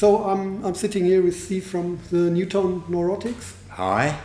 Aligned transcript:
so 0.00 0.24
I'm, 0.24 0.64
I'm 0.64 0.74
sitting 0.74 1.04
here 1.04 1.20
with 1.20 1.38
Steve 1.38 1.66
from 1.66 1.98
the 2.10 2.30
Newtown 2.30 2.80
Neurotics. 2.88 3.52
Hi. 3.68 4.18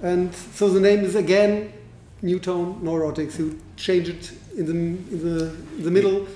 And 0.00 0.34
so 0.34 0.70
the 0.70 0.80
name 0.80 1.00
is 1.00 1.14
again 1.14 1.74
Newtown 2.22 2.80
Neurotics. 2.80 3.38
You 3.38 3.60
change 3.76 4.08
it 4.08 4.32
in 4.56 4.64
the, 4.64 4.72
in 4.72 5.22
the, 5.22 5.44
in 5.76 5.82
the 5.82 5.90
middle 5.90 6.26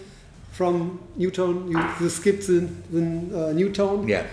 from 0.51 1.01
Newtown, 1.17 1.71
you, 1.71 1.83
you 1.99 2.11
skipped 2.11 2.47
the, 2.47 2.69
the 2.91 2.99
uh, 3.01 3.53
Newtown. 3.53 4.07
Yeah. 4.07 4.27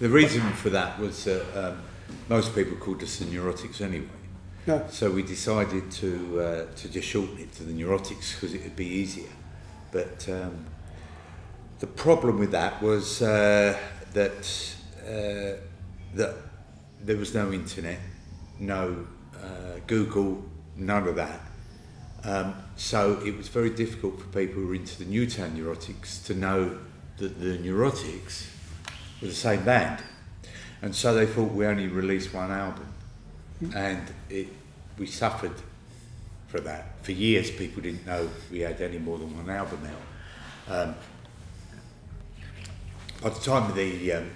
The 0.00 0.08
reason 0.08 0.40
for 0.54 0.70
that 0.70 0.98
was 0.98 1.28
uh, 1.28 1.44
um, 1.54 1.82
most 2.28 2.56
people 2.56 2.76
called 2.76 3.04
us 3.04 3.18
the 3.18 3.26
neurotics 3.26 3.80
anyway. 3.80 4.08
Yeah. 4.66 4.88
So 4.88 5.12
we 5.12 5.22
decided 5.22 5.92
to 5.92 6.40
uh, 6.40 6.74
to 6.74 6.88
just 6.88 7.06
shorten 7.06 7.38
it 7.38 7.52
to 7.52 7.62
the 7.62 7.72
neurotics 7.72 8.34
because 8.34 8.52
it 8.52 8.64
would 8.64 8.74
be 8.74 8.86
easier. 8.86 9.30
But 9.92 10.28
um, 10.28 10.66
the 11.80 11.86
problem 11.86 12.38
with 12.38 12.52
that 12.52 12.80
was 12.82 13.22
uh, 13.22 13.76
that 14.12 14.74
uh, 15.02 15.58
that 16.14 16.36
there 17.02 17.16
was 17.16 17.34
no 17.34 17.52
internet, 17.52 17.98
no 18.58 19.06
uh, 19.34 19.80
Google, 19.86 20.44
none 20.76 21.08
of 21.08 21.16
that. 21.16 21.40
Um, 22.22 22.54
so 22.76 23.18
it 23.24 23.34
was 23.34 23.48
very 23.48 23.70
difficult 23.70 24.20
for 24.20 24.26
people 24.26 24.60
who 24.60 24.68
were 24.68 24.74
into 24.74 24.98
the 24.98 25.06
Newtown 25.06 25.52
Neurotics 25.52 26.24
to 26.26 26.34
know 26.34 26.78
that 27.16 27.40
the 27.40 27.56
Neurotics 27.56 28.46
were 29.22 29.28
the 29.28 29.34
same 29.34 29.64
band. 29.64 30.02
And 30.82 30.94
so 30.94 31.14
they 31.14 31.26
thought 31.26 31.52
we 31.52 31.64
only 31.64 31.88
released 31.88 32.34
one 32.34 32.50
album. 32.50 32.92
And 33.74 34.02
it, 34.28 34.48
we 34.98 35.06
suffered 35.06 35.54
for 36.48 36.60
that. 36.60 37.02
For 37.02 37.12
years, 37.12 37.50
people 37.50 37.82
didn't 37.82 38.06
know 38.06 38.28
we 38.50 38.60
had 38.60 38.80
any 38.80 38.98
more 38.98 39.18
than 39.18 39.34
one 39.36 39.48
album 39.48 39.80
out. 39.86 40.78
Um, 40.88 40.94
by 43.20 43.28
the 43.28 43.40
time 43.40 43.68
of 43.68 43.74
the 43.74 44.12
um, 44.12 44.30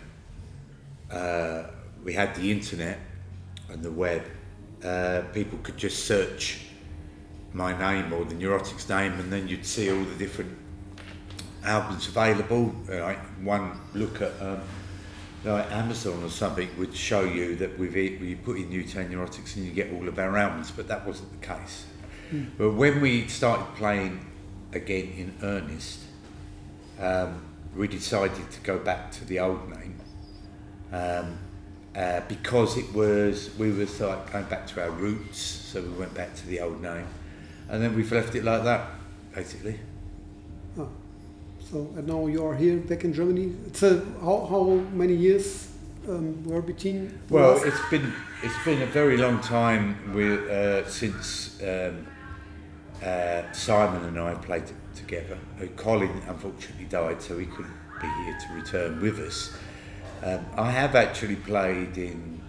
uh, 1.10 1.62
we 2.02 2.12
had 2.12 2.34
the 2.34 2.50
internet 2.50 2.98
and 3.70 3.82
the 3.82 3.90
web, 3.90 4.22
uh, 4.84 5.22
people 5.32 5.58
could 5.62 5.76
just 5.76 6.04
search 6.06 6.60
my 7.52 7.76
name 7.78 8.12
or 8.12 8.24
the 8.24 8.34
Neurotics 8.34 8.88
name, 8.88 9.12
and 9.12 9.32
then 9.32 9.48
you'd 9.48 9.64
see 9.64 9.90
all 9.90 10.04
the 10.04 10.16
different 10.16 10.56
albums 11.64 12.08
available. 12.08 12.74
Like 12.88 13.20
one 13.42 13.80
look 13.94 14.20
at 14.20 14.32
um, 14.40 14.60
like 15.44 15.70
Amazon 15.72 16.22
or 16.22 16.30
something 16.30 16.68
would 16.78 16.94
show 16.94 17.24
you 17.24 17.56
that 17.56 17.78
we've 17.78 17.94
we 17.94 18.34
put 18.34 18.56
in 18.56 18.70
Newtown 18.70 19.08
Neurotics 19.08 19.56
and 19.56 19.64
you 19.64 19.72
get 19.72 19.92
all 19.92 20.08
of 20.08 20.18
our 20.18 20.36
albums, 20.36 20.70
but 20.70 20.88
that 20.88 21.06
wasn't 21.06 21.30
the 21.40 21.46
case. 21.46 21.86
Mm. 22.32 22.50
But 22.58 22.72
when 22.72 23.00
we 23.00 23.28
started 23.28 23.74
playing 23.76 24.26
again 24.72 25.12
in 25.16 25.34
earnest, 25.42 26.00
um, 26.98 27.42
we 27.76 27.88
decided 27.88 28.50
to 28.50 28.60
go 28.60 28.78
back 28.78 29.10
to 29.12 29.24
the 29.24 29.40
old 29.40 29.68
name. 29.68 29.96
Um, 30.92 31.38
uh, 31.96 32.20
because 32.28 32.76
it 32.76 32.92
was 32.92 33.50
we 33.56 33.70
were 33.70 33.84
like 33.84 34.32
going 34.32 34.44
back 34.46 34.66
to 34.68 34.82
our 34.82 34.90
roots, 34.90 35.38
so 35.38 35.80
we 35.80 35.88
went 35.90 36.14
back 36.14 36.34
to 36.34 36.46
the 36.46 36.60
old 36.60 36.82
name 36.82 37.06
and 37.68 37.82
then 37.82 37.94
we've 37.94 38.10
left 38.12 38.34
it 38.34 38.44
like 38.44 38.64
that, 38.64 38.90
basically. 39.34 39.78
Oh. 40.78 40.88
So 41.70 41.88
and 41.96 42.06
now 42.06 42.26
you 42.26 42.44
are 42.46 42.54
here 42.54 42.76
back 42.76 43.04
in 43.04 43.12
Germany. 43.12 43.54
So 43.72 44.04
how, 44.20 44.46
how 44.50 44.64
many 44.92 45.14
years 45.14 45.68
um, 46.08 46.44
were 46.44 46.62
between? 46.62 47.18
Well, 47.30 47.62
it's 47.62 47.88
been 47.90 48.12
it's 48.42 48.64
been 48.64 48.82
a 48.82 48.86
very 48.86 49.16
long 49.16 49.40
time 49.40 50.14
with, 50.14 50.48
uh, 50.50 50.86
since 50.88 51.60
um, 51.62 52.06
uh, 53.02 53.50
Simon 53.52 54.04
and 54.04 54.18
I 54.18 54.34
played 54.34 54.64
together. 54.94 55.38
Uh, 55.60 55.66
Colin 55.76 56.22
unfortunately 56.28 56.86
died, 56.86 57.20
so 57.20 57.38
he 57.38 57.46
couldn't 57.46 57.74
be 58.00 58.08
here 58.24 58.38
to 58.46 58.54
return 58.54 59.00
with 59.00 59.18
us. 59.18 59.52
Um, 60.22 60.44
I 60.56 60.70
have 60.70 60.94
actually 60.94 61.36
played 61.36 61.98
in. 61.98 62.40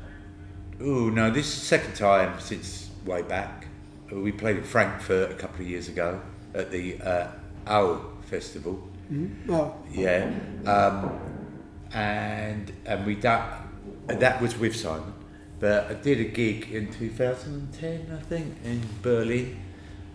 Oh 0.80 1.10
no, 1.10 1.30
this 1.30 1.48
is 1.48 1.60
the 1.60 1.66
second 1.66 1.96
time 1.96 2.40
since 2.40 2.90
way 3.06 3.22
back. 3.22 3.68
We 4.12 4.32
played 4.32 4.58
in 4.58 4.64
Frankfurt 4.64 5.32
a 5.32 5.36
couple 5.36 5.62
of 5.62 5.68
years 5.68 5.88
ago 5.88 6.22
at 6.54 6.72
the 6.72 7.02
uh, 7.02 7.28
Owl 7.68 8.02
Festival. 8.30 8.82
Mm-hmm. 9.12 9.52
Oh. 9.52 9.76
Yeah, 9.92 10.32
um, 10.66 11.20
and 11.94 12.72
and 12.86 13.06
we 13.06 13.16
that 13.16 13.62
that 14.08 14.42
was 14.42 14.58
with 14.58 14.76
Simon, 14.76 15.14
but 15.60 15.90
I 15.90 15.94
did 15.94 16.20
a 16.20 16.26
gig 16.26 16.72
in 16.72 16.92
2010, 16.92 18.12
I 18.12 18.22
think, 18.24 18.56
in 18.64 18.82
Berlin, 19.02 19.58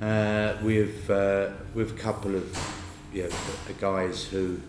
uh, 0.00 0.56
with 0.62 1.10
uh, 1.10 1.50
with 1.74 1.92
a 1.92 1.98
couple 2.00 2.34
of 2.34 2.84
you 3.12 3.24
know, 3.24 3.30
the 3.66 3.72
guys 3.74 4.24
who 4.24 4.60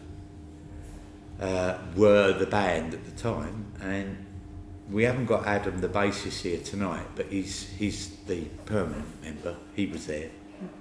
uh, 1.40 1.78
were 1.96 2.34
the 2.34 2.46
band 2.46 2.94
at 2.94 3.06
the 3.06 3.12
time, 3.12 3.66
and 3.82 4.26
we 4.90 5.04
haven't 5.04 5.26
got 5.26 5.46
Adam, 5.46 5.80
the 5.80 5.90
bassist, 5.90 6.42
here 6.42 6.60
tonight, 6.60 7.06
but 7.16 7.28
he's 7.28 7.70
he's 7.70 8.10
the 8.28 8.46
permanent 8.66 9.24
member. 9.24 9.56
He 9.76 9.88
was 9.88 10.08
there, 10.08 10.30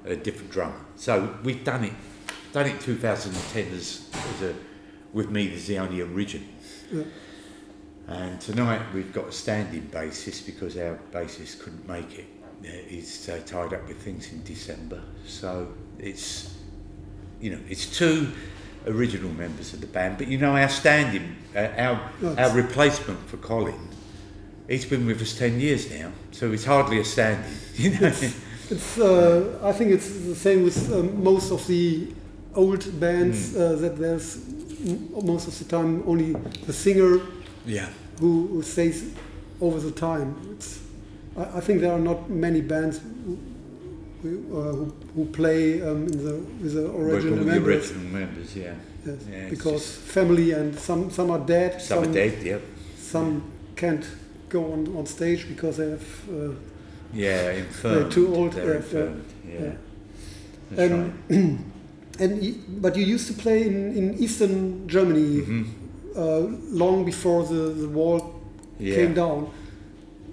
a 0.05 0.16
different 0.16 0.50
drummer. 0.50 0.81
So 0.97 1.37
we've 1.44 1.65
done 1.65 1.84
it, 1.84 1.93
done 2.53 2.66
it 2.66 2.81
2010 2.81 3.72
as, 3.72 4.09
as 4.12 4.43
a 4.43 4.55
with 5.12 5.31
me 5.31 5.53
as 5.55 5.66
the 5.66 5.78
only 5.78 6.00
original. 6.00 6.49
Yeah. 6.91 7.05
And 8.09 8.41
tonight 8.41 8.83
we've 8.93 9.12
got 9.12 9.28
a 9.28 9.33
standing 9.33 9.83
bassist 9.83 10.44
because 10.44 10.77
our 10.77 10.99
bassist 11.12 11.60
couldn't 11.60 11.87
make 11.87 12.19
it. 12.19 12.27
He's 12.62 13.28
uh, 13.28 13.41
tied 13.47 13.72
up 13.72 13.87
with 13.88 14.03
things 14.03 14.32
in 14.32 14.43
December, 14.44 15.00
so 15.26 15.69
it's 15.98 16.54
you 17.41 17.50
know 17.50 17.60
it's 17.69 17.87
two 17.87 18.32
original 18.87 19.31
members 19.32 19.72
of 19.72 19.81
the 19.81 19.87
band. 19.87 20.19
But 20.19 20.28
you 20.28 20.38
know 20.38 20.56
our 20.56 20.69
standing, 20.69 21.37
uh, 21.56 21.69
our 21.76 22.10
our 22.38 22.50
replacement 22.53 23.26
for 23.28 23.38
Colin 23.38 23.91
he's 24.71 24.87
been 24.87 25.04
with 25.04 25.21
us 25.21 25.37
10 25.37 25.60
years 25.60 25.91
now, 25.91 26.12
so 26.31 26.53
it's 26.53 26.65
hardly 26.65 27.00
a 27.00 27.04
standing. 27.04 27.53
You 27.75 27.91
know? 27.98 28.09
It's, 28.09 28.34
it's 28.71 28.98
uh, 28.98 29.59
I 29.62 29.72
think 29.72 29.91
it's 29.91 30.10
the 30.10 30.34
same 30.34 30.65
with 30.65 30.92
um, 30.92 31.25
most 31.25 31.50
of 31.50 31.66
the 31.66 32.09
old 32.54 33.00
bands 33.00 33.53
mm. 33.53 33.60
uh, 33.60 33.77
that 33.81 33.97
there's 33.97 34.38
most 35.22 35.48
of 35.48 35.59
the 35.59 35.65
time 35.65 36.03
only 36.06 36.32
the 36.66 36.72
singer 36.72 37.21
yeah. 37.65 37.88
who, 38.19 38.48
who 38.48 38.62
stays 38.62 39.15
over 39.60 39.81
the 39.81 39.92
time. 39.92 40.37
It's, 40.53 40.81
I, 41.36 41.58
I 41.58 41.60
think 41.60 41.80
there 41.80 41.92
are 41.92 41.98
not 41.98 42.30
many 42.30 42.60
bands 42.60 43.00
who, 44.22 44.28
uh, 44.52 44.72
who, 44.72 44.94
who, 45.14 45.24
play 45.26 45.82
um, 45.82 46.06
in 46.06 46.24
the 46.24 46.34
with 46.60 46.74
the 46.74 46.91
original 46.91 47.44
members. 47.44 47.91
The 47.91 47.94
original 47.94 48.20
members, 48.20 48.56
yeah. 48.56 48.74
Yes, 49.06 49.16
yeah, 49.30 49.48
because 49.48 49.96
family 49.96 50.52
and 50.52 50.78
some 50.78 51.10
some 51.10 51.30
are 51.30 51.38
dead. 51.38 51.80
Some, 51.80 52.04
some 52.04 52.10
are 52.10 52.14
dead, 52.14 52.42
yep. 52.42 52.62
Some 52.96 53.50
can't 53.76 54.06
go 54.50 54.72
on, 54.72 54.94
on 54.96 55.06
stage 55.06 55.48
because 55.48 55.78
they 55.78 55.91
have 55.91 56.28
uh, 56.28 56.54
yeah 57.14 57.52
infirmed. 57.52 57.97
they're 57.97 58.10
too 58.10 58.34
old. 58.34 58.52
They're 58.52 58.74
infirmed. 58.74 59.24
Yeah. 59.48 59.72
yeah. 60.76 60.84
Um, 60.84 61.72
and 62.18 62.32
but 62.82 62.97
you 62.97 63.04
used 63.04 63.26
to 63.28 63.32
play 63.32 63.62
in, 63.62 63.97
in 63.97 64.18
Eastern 64.18 64.86
Germany 64.86 65.41
mm-hmm. 65.41 65.64
uh, 66.14 66.41
long 66.76 67.04
before 67.04 67.44
the, 67.44 67.70
the 67.70 67.88
wall 67.88 68.41
yeah. 68.78 68.97
came 68.97 69.14
down. 69.14 69.50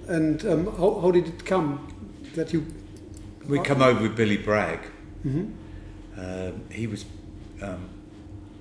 And 0.07 0.45
um, 0.45 0.65
how, 0.77 0.99
how 1.01 1.11
did 1.11 1.27
it 1.27 1.45
come 1.45 1.87
that 2.35 2.53
you? 2.53 2.65
We 3.47 3.59
come 3.59 3.81
over 3.81 4.01
with 4.01 4.15
Billy 4.15 4.37
Bragg. 4.37 4.79
Mm-hmm. 5.25 5.51
Um, 6.19 6.61
he 6.71 6.87
was 6.87 7.05
um, 7.61 7.89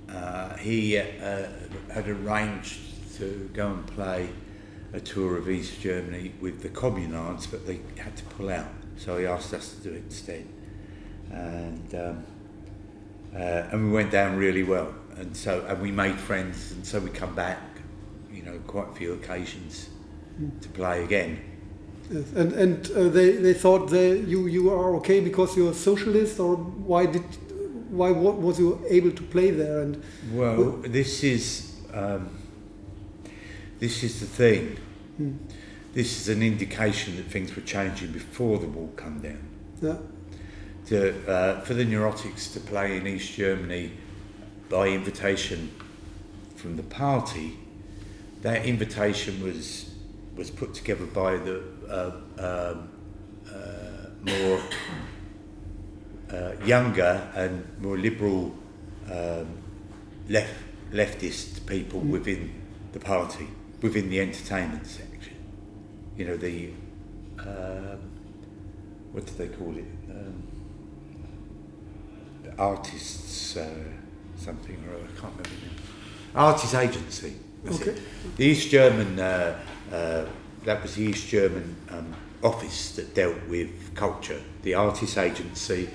uh, 0.09 0.57
he 0.57 0.99
uh, 0.99 1.47
had 1.93 2.09
arranged 2.09 2.81
to 3.17 3.51
go 3.53 3.69
and 3.69 3.87
play 3.87 4.29
a 4.93 5.01
tour 5.01 5.37
of 5.37 5.49
East 5.49 5.81
Germany 5.81 6.33
with 6.41 6.63
the 6.63 6.69
Communards, 6.69 7.51
but 7.51 7.67
they 7.67 7.81
had 7.99 8.17
to 8.17 8.25
pull 8.25 8.51
out. 8.51 8.69
So 8.97 9.19
he 9.19 9.27
asked 9.27 9.53
us 9.53 9.75
to 9.75 9.81
do 9.83 9.91
it 9.91 10.05
instead. 10.05 10.47
And, 11.31 11.95
um, 11.95 12.25
uh, 13.35 13.39
and 13.39 13.87
we 13.87 13.91
went 13.91 14.11
down 14.11 14.37
really 14.37 14.63
well. 14.63 14.95
And 15.17 15.37
so 15.37 15.65
and 15.67 15.81
we 15.81 15.91
made 15.91 16.17
friends, 16.17 16.73
and 16.73 16.87
so 16.87 17.01
we 17.01 17.11
come 17.11 17.35
back, 17.35 17.61
you 18.33 18.43
know, 18.43 18.59
quite 18.67 18.89
a 18.89 18.93
few 18.93 19.15
occasions. 19.15 19.89
To 20.61 20.69
play 20.69 21.05
again. 21.05 21.39
Yes. 22.11 22.33
And 22.35 22.53
and 22.53 22.91
uh, 22.91 23.09
they 23.09 23.33
they 23.33 23.55
thought 23.55 23.91
that 23.91 24.25
you 24.27 24.47
you 24.47 24.71
are 24.71 24.95
okay 24.97 25.21
because 25.21 25.57
you're 25.57 25.73
a 25.73 25.75
socialist, 25.75 26.39
or 26.41 26.57
why 26.57 27.07
did 27.07 27.25
why 27.91 28.13
what 28.13 28.37
was 28.37 28.59
you 28.59 28.81
able 28.89 29.11
to 29.11 29.23
play 29.23 29.51
there? 29.51 29.83
And 29.83 30.03
well, 30.33 30.83
this 30.83 31.23
is. 31.23 31.73
Um, 31.93 32.29
this 33.79 34.03
is 34.03 34.21
the 34.21 34.27
thing. 34.27 34.79
Mm. 35.21 35.37
This 35.93 36.21
is 36.21 36.29
an 36.29 36.43
indication 36.43 37.17
that 37.17 37.27
things 37.27 37.55
were 37.55 37.63
changing 37.63 38.13
before 38.13 38.59
the 38.59 38.67
wall 38.67 38.93
come 38.97 39.21
down. 39.21 39.43
Yeah. 39.83 39.97
To, 40.87 41.31
uh, 41.31 41.61
for 41.63 41.75
the 41.75 41.85
neurotics 41.85 42.53
to 42.55 42.61
play 42.61 42.97
in 42.97 43.07
East 43.07 43.33
Germany 43.33 43.93
by 44.69 44.89
invitation 44.89 45.71
from 46.55 46.77
the 46.77 46.83
party, 46.83 47.59
that 48.43 48.65
invitation 48.65 49.43
was 49.43 49.86
was 50.37 50.51
put 50.51 50.75
together 50.75 51.07
by 51.07 51.37
the 51.39 51.63
uh, 51.89 52.13
um, 52.39 52.89
uh, 53.51 54.09
more 54.23 54.61
uh, 56.31 56.53
younger 56.65 57.29
and 57.35 57.65
more 57.81 57.97
liberal 57.97 58.55
um, 59.11 59.59
left 60.29 60.53
leftist 60.93 61.67
people 61.67 62.01
mm. 62.01 62.11
within 62.11 62.63
the 62.93 63.01
party, 63.01 63.49
within 63.83 64.09
the 64.09 64.21
entertainment 64.21 64.87
section. 64.87 65.35
You 66.17 66.27
know, 66.27 66.37
the, 66.37 66.71
um, 67.39 67.99
what 69.13 69.27
do 69.27 69.33
they 69.33 69.49
call 69.49 69.77
it? 69.77 69.85
Um, 70.11 70.43
the 72.45 72.57
artists, 72.59 73.57
uh, 73.57 73.69
something 74.37 74.77
or 74.89 74.95
I 74.95 75.21
can't 75.21 75.33
remember. 75.33 75.83
Artist 76.35 76.75
agency. 76.75 77.35
Okay. 77.65 77.97
The 78.37 78.45
East 78.45 78.71
German, 78.71 79.19
uh, 79.19 79.59
uh, 79.93 80.25
that 80.65 80.83
was 80.83 80.95
the 80.95 81.05
East 81.05 81.29
German 81.29 81.77
um, 81.91 82.15
office 82.43 82.95
that 82.97 83.15
dealt 83.15 83.47
with 83.49 83.95
culture. 83.95 84.41
The 84.63 84.75
artist 84.75 85.17
agency 85.19 85.89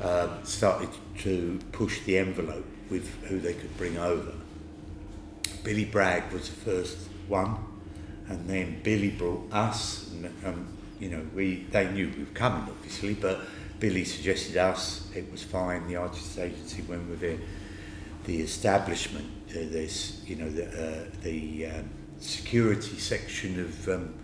um, 0.00 0.44
started 0.44 0.90
to 1.18 1.58
push 1.72 2.00
the 2.02 2.18
envelope 2.18 2.66
with 2.90 3.08
who 3.24 3.40
they 3.40 3.54
could 3.54 3.76
bring 3.76 3.96
over. 3.98 4.32
Billy 5.64 5.84
Bragg 5.84 6.30
was 6.32 6.48
the 6.48 6.56
first 6.56 6.98
one, 7.28 7.56
and 8.28 8.48
then 8.48 8.80
Billy 8.82 9.10
brought 9.10 9.52
us. 9.52 10.10
And, 10.12 10.32
um, 10.44 10.68
you 11.00 11.08
know, 11.08 11.26
we 11.34 11.66
they 11.70 11.90
knew 11.90 12.12
we 12.16 12.24
were 12.24 12.30
coming, 12.30 12.62
obviously, 12.62 13.14
but 13.14 13.40
Billy 13.80 14.04
suggested 14.04 14.56
us. 14.56 15.10
It 15.14 15.30
was 15.30 15.42
fine. 15.42 15.86
The 15.88 15.96
artist 15.96 16.38
agency 16.38 16.82
went 16.82 17.08
with 17.08 17.22
it. 17.22 17.40
The 18.24 18.40
establishment, 18.40 19.26
there's, 19.64 20.20
you 20.26 20.36
know, 20.36 20.50
the 20.50 20.66
uh, 20.66 21.04
the 21.22 21.66
um, 21.66 21.88
security 22.18 22.98
section 22.98 23.60
of 23.60 23.88
um, 23.88 24.14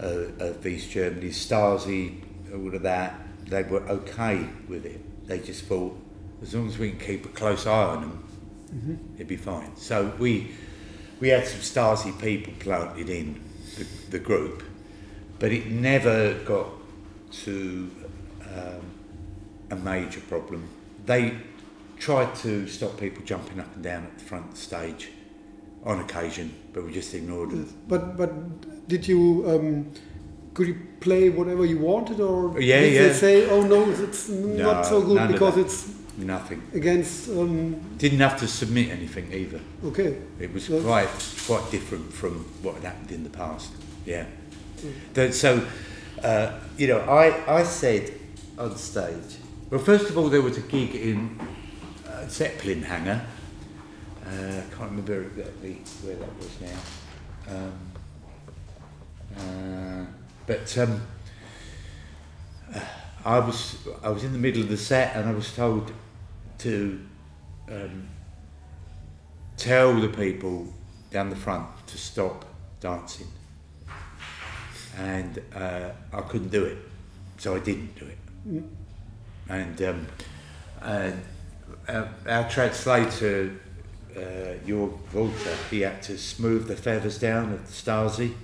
uh, 0.00 0.44
of 0.44 0.66
East 0.66 0.90
Germany, 0.90 1.30
Stasi, 1.30 2.20
all 2.52 2.74
of 2.74 2.82
that. 2.82 3.14
They 3.46 3.62
were 3.64 3.82
okay 3.88 4.46
with 4.68 4.86
it. 4.86 5.26
They 5.26 5.40
just 5.40 5.64
thought, 5.64 5.98
as 6.42 6.54
long 6.54 6.68
as 6.68 6.78
we 6.78 6.90
can 6.90 7.00
keep 7.00 7.24
a 7.26 7.28
close 7.28 7.66
eye 7.66 7.84
on 7.84 8.00
them, 8.02 8.28
mm-hmm. 8.74 9.14
it'd 9.16 9.28
be 9.28 9.36
fine. 9.36 9.76
So 9.76 10.12
we 10.18 10.52
we 11.20 11.28
had 11.28 11.46
some 11.46 11.60
Stasi 11.60 12.18
people 12.20 12.52
planted 12.58 13.08
in 13.08 13.40
the, 13.76 13.86
the 14.10 14.18
group, 14.18 14.62
but 15.38 15.52
it 15.52 15.66
never 15.66 16.34
got 16.44 16.68
to 17.44 17.90
um, 18.42 18.80
a 19.70 19.76
major 19.76 20.20
problem. 20.20 20.68
They 21.06 21.36
tried 22.00 22.34
to 22.34 22.66
stop 22.66 22.98
people 22.98 23.22
jumping 23.24 23.60
up 23.60 23.72
and 23.74 23.84
down 23.84 24.04
at 24.04 24.18
the 24.18 24.24
front 24.24 24.56
stage 24.56 25.10
on 25.84 26.00
occasion, 26.00 26.52
but 26.72 26.84
we 26.84 26.92
just 26.92 27.14
ignored 27.14 27.50
them. 27.50 27.72
But 27.86 28.16
but 28.16 28.88
did 28.88 29.06
you 29.06 29.44
um, 29.48 29.92
could 30.54 30.66
you 30.66 30.76
play 31.00 31.28
whatever 31.28 31.64
you 31.64 31.78
wanted, 31.78 32.20
or 32.20 32.60
yeah, 32.60 32.80
did 32.80 32.92
yeah. 32.92 33.02
they 33.02 33.12
say, 33.12 33.50
"Oh 33.50 33.62
no, 33.62 33.88
it's 33.90 34.28
no, 34.28 34.72
not 34.72 34.86
so 34.86 35.02
good 35.02 35.28
because 35.28 35.56
it's 35.58 35.94
nothing 36.16 36.62
against"? 36.74 37.28
Um, 37.28 37.80
Didn't 37.98 38.20
have 38.20 38.38
to 38.40 38.48
submit 38.48 38.88
anything 38.90 39.32
either. 39.32 39.60
Okay. 39.84 40.16
It 40.38 40.52
was 40.52 40.68
quite 40.68 41.08
quite 41.46 41.70
different 41.70 42.12
from 42.12 42.44
what 42.62 42.74
had 42.76 42.84
happened 42.84 43.12
in 43.12 43.24
the 43.24 43.30
past. 43.30 43.72
Yeah. 44.06 44.26
Mm. 45.14 45.32
So, 45.32 45.66
uh, 46.22 46.58
you 46.78 46.88
know, 46.88 47.00
I 47.00 47.60
I 47.60 47.62
said 47.62 48.12
on 48.58 48.76
stage. 48.76 49.36
Well, 49.70 49.80
first 49.80 50.10
of 50.10 50.18
all, 50.18 50.28
there 50.28 50.42
was 50.42 50.56
a 50.58 50.62
gig 50.62 50.96
in 50.96 51.38
uh, 52.20 52.28
Zeppelin 52.28 52.82
Hangar. 52.82 53.26
Uh, 54.24 54.28
I 54.28 54.74
can't 54.74 54.90
remember 54.90 55.22
exactly 55.22 55.80
where 56.02 56.16
that 56.16 56.36
was 56.36 56.60
now. 56.60 56.78
Um, 57.48 57.72
uh, 59.36 60.06
but 60.46 60.78
um, 60.78 61.00
I 63.24 63.38
was 63.38 63.76
I 64.02 64.10
was 64.10 64.24
in 64.24 64.32
the 64.32 64.38
middle 64.38 64.62
of 64.62 64.68
the 64.68 64.76
set 64.76 65.16
and 65.16 65.28
I 65.28 65.32
was 65.32 65.54
told 65.54 65.92
to 66.58 67.00
um, 67.70 68.08
tell 69.56 69.98
the 70.00 70.08
people 70.08 70.72
down 71.10 71.30
the 71.30 71.36
front 71.36 71.66
to 71.86 71.98
stop 71.98 72.44
dancing, 72.80 73.26
and 74.98 75.40
uh, 75.54 75.90
I 76.12 76.20
couldn't 76.22 76.50
do 76.50 76.64
it, 76.64 76.78
so 77.38 77.56
I 77.56 77.58
didn't 77.60 77.98
do 77.98 78.06
it. 78.06 78.18
Mm. 78.48 78.68
And, 79.48 79.82
um, 79.82 80.06
and 80.80 81.22
our, 81.88 82.08
our 82.28 82.48
translator, 82.48 83.52
uh, 84.16 84.20
Jörg 84.66 84.98
Walter, 85.12 85.56
he 85.70 85.80
had 85.80 86.02
to 86.04 86.18
smooth 86.18 86.66
the 86.66 86.76
feathers 86.76 87.18
down 87.18 87.52
of 87.52 87.66
the 87.66 87.72
Stasi 87.72 88.34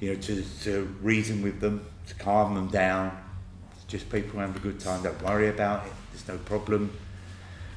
you 0.00 0.14
know, 0.14 0.20
to, 0.20 0.44
to 0.62 0.84
reason 1.02 1.42
with 1.42 1.60
them, 1.60 1.84
to 2.06 2.14
calm 2.14 2.54
them 2.54 2.68
down. 2.68 3.16
It's 3.72 3.84
just 3.84 4.10
people 4.10 4.40
having 4.40 4.56
a 4.56 4.60
good 4.60 4.78
time, 4.78 5.02
don't 5.02 5.20
worry 5.22 5.48
about 5.48 5.86
it, 5.86 5.92
there's 6.12 6.28
no 6.28 6.36
problem. 6.44 6.96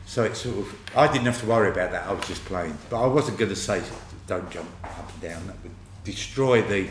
So 0.05 0.23
it's 0.23 0.41
sort 0.41 0.57
of, 0.57 0.75
I 0.95 1.11
didn't 1.11 1.25
have 1.25 1.39
to 1.41 1.45
worry 1.45 1.69
about 1.69 1.91
that, 1.91 2.07
I 2.07 2.13
was 2.13 2.27
just 2.27 2.43
playing. 2.45 2.77
But 2.89 3.03
I 3.03 3.07
wasn't 3.07 3.37
going 3.37 3.49
to 3.49 3.55
say, 3.55 3.81
don't 4.27 4.49
jump 4.51 4.69
up 4.83 5.11
and 5.11 5.21
down, 5.21 5.47
that 5.47 5.55
would 5.63 5.71
destroy 6.03 6.61
the, 6.61 6.87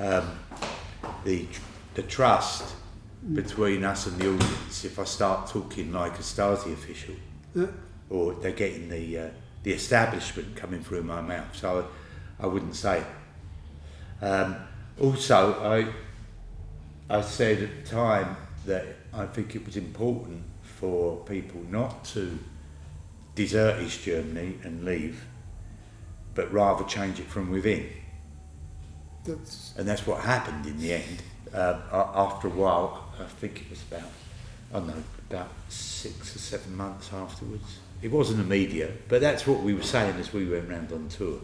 um, 0.00 0.38
the, 1.24 1.46
the 1.94 2.02
trust 2.02 2.74
between 3.32 3.84
us 3.84 4.06
and 4.06 4.18
the 4.18 4.34
audience 4.34 4.84
if 4.84 4.98
I 4.98 5.04
start 5.04 5.48
talking 5.48 5.92
like 5.92 6.14
a 6.14 6.22
Stasi 6.22 6.72
official. 6.72 7.14
Yeah. 7.54 7.66
Or 8.10 8.34
they're 8.34 8.52
getting 8.52 8.88
the, 8.88 9.18
uh, 9.18 9.28
the 9.62 9.72
establishment 9.72 10.56
coming 10.56 10.82
through 10.82 11.04
my 11.04 11.20
mouth. 11.20 11.56
So 11.56 11.86
I, 12.38 12.44
I 12.44 12.46
wouldn't 12.46 12.76
say 12.76 13.00
it. 13.00 14.24
Um, 14.24 14.56
also, 15.00 15.54
I, 17.08 17.16
I 17.16 17.22
said 17.22 17.62
at 17.62 17.84
the 17.84 17.90
time 17.90 18.36
that 18.66 18.84
I 19.12 19.26
think 19.26 19.54
it 19.54 19.64
was 19.64 19.76
important 19.76 20.42
for 20.62 21.16
people 21.24 21.62
not 21.70 22.04
to 22.06 22.38
desert 23.34 23.82
East 23.82 24.02
Germany 24.02 24.58
and 24.62 24.84
leave, 24.84 25.24
but 26.34 26.52
rather 26.52 26.84
change 26.84 27.20
it 27.20 27.26
from 27.26 27.50
within. 27.50 27.88
That's 29.24 29.74
and 29.78 29.88
that's 29.88 30.06
what 30.06 30.20
happened 30.20 30.66
in 30.66 30.78
the 30.78 30.92
end. 30.94 31.22
Uh, 31.52 31.80
after 32.14 32.48
a 32.48 32.50
while, 32.50 33.03
I 33.20 33.24
think 33.24 33.62
it 33.62 33.70
was 33.70 33.82
about, 33.90 34.10
I 34.72 34.78
don't 34.78 34.88
know, 34.88 35.02
about 35.30 35.50
six 35.68 36.34
or 36.36 36.38
seven 36.38 36.76
months 36.76 37.12
afterwards. 37.12 37.78
It 38.02 38.10
wasn't 38.10 38.40
immediate, 38.40 39.08
but 39.08 39.20
that's 39.20 39.46
what 39.46 39.60
we 39.60 39.74
were 39.74 39.82
saying 39.82 40.16
as 40.16 40.32
we 40.32 40.46
went 40.46 40.70
around 40.70 40.92
on 40.92 41.08
tour 41.08 41.40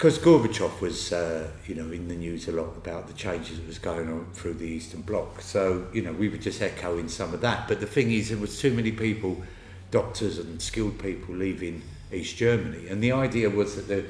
because 0.00 0.18
Gorbachev 0.18 0.80
was, 0.80 1.12
uh, 1.12 1.46
you 1.66 1.74
know, 1.74 1.92
in 1.92 2.08
the 2.08 2.14
news 2.14 2.48
a 2.48 2.52
lot 2.52 2.74
about 2.74 3.06
the 3.06 3.12
changes 3.12 3.58
that 3.58 3.66
was 3.66 3.78
going 3.78 4.10
on 4.10 4.24
through 4.32 4.54
the 4.54 4.64
Eastern 4.64 5.02
Bloc. 5.02 5.42
So, 5.42 5.88
you 5.92 6.00
know, 6.00 6.14
we 6.14 6.30
were 6.30 6.38
just 6.38 6.62
echoing 6.62 7.06
some 7.06 7.34
of 7.34 7.42
that. 7.42 7.68
But 7.68 7.80
the 7.80 7.86
thing 7.86 8.10
is, 8.10 8.30
there 8.30 8.38
was 8.38 8.58
too 8.58 8.72
many 8.72 8.92
people, 8.92 9.42
doctors 9.90 10.38
and 10.38 10.62
skilled 10.62 10.98
people, 10.98 11.34
leaving 11.34 11.82
East 12.10 12.38
Germany, 12.38 12.88
and 12.88 13.02
the 13.02 13.12
idea 13.12 13.50
was 13.50 13.76
that 13.76 13.88
there, 13.88 14.04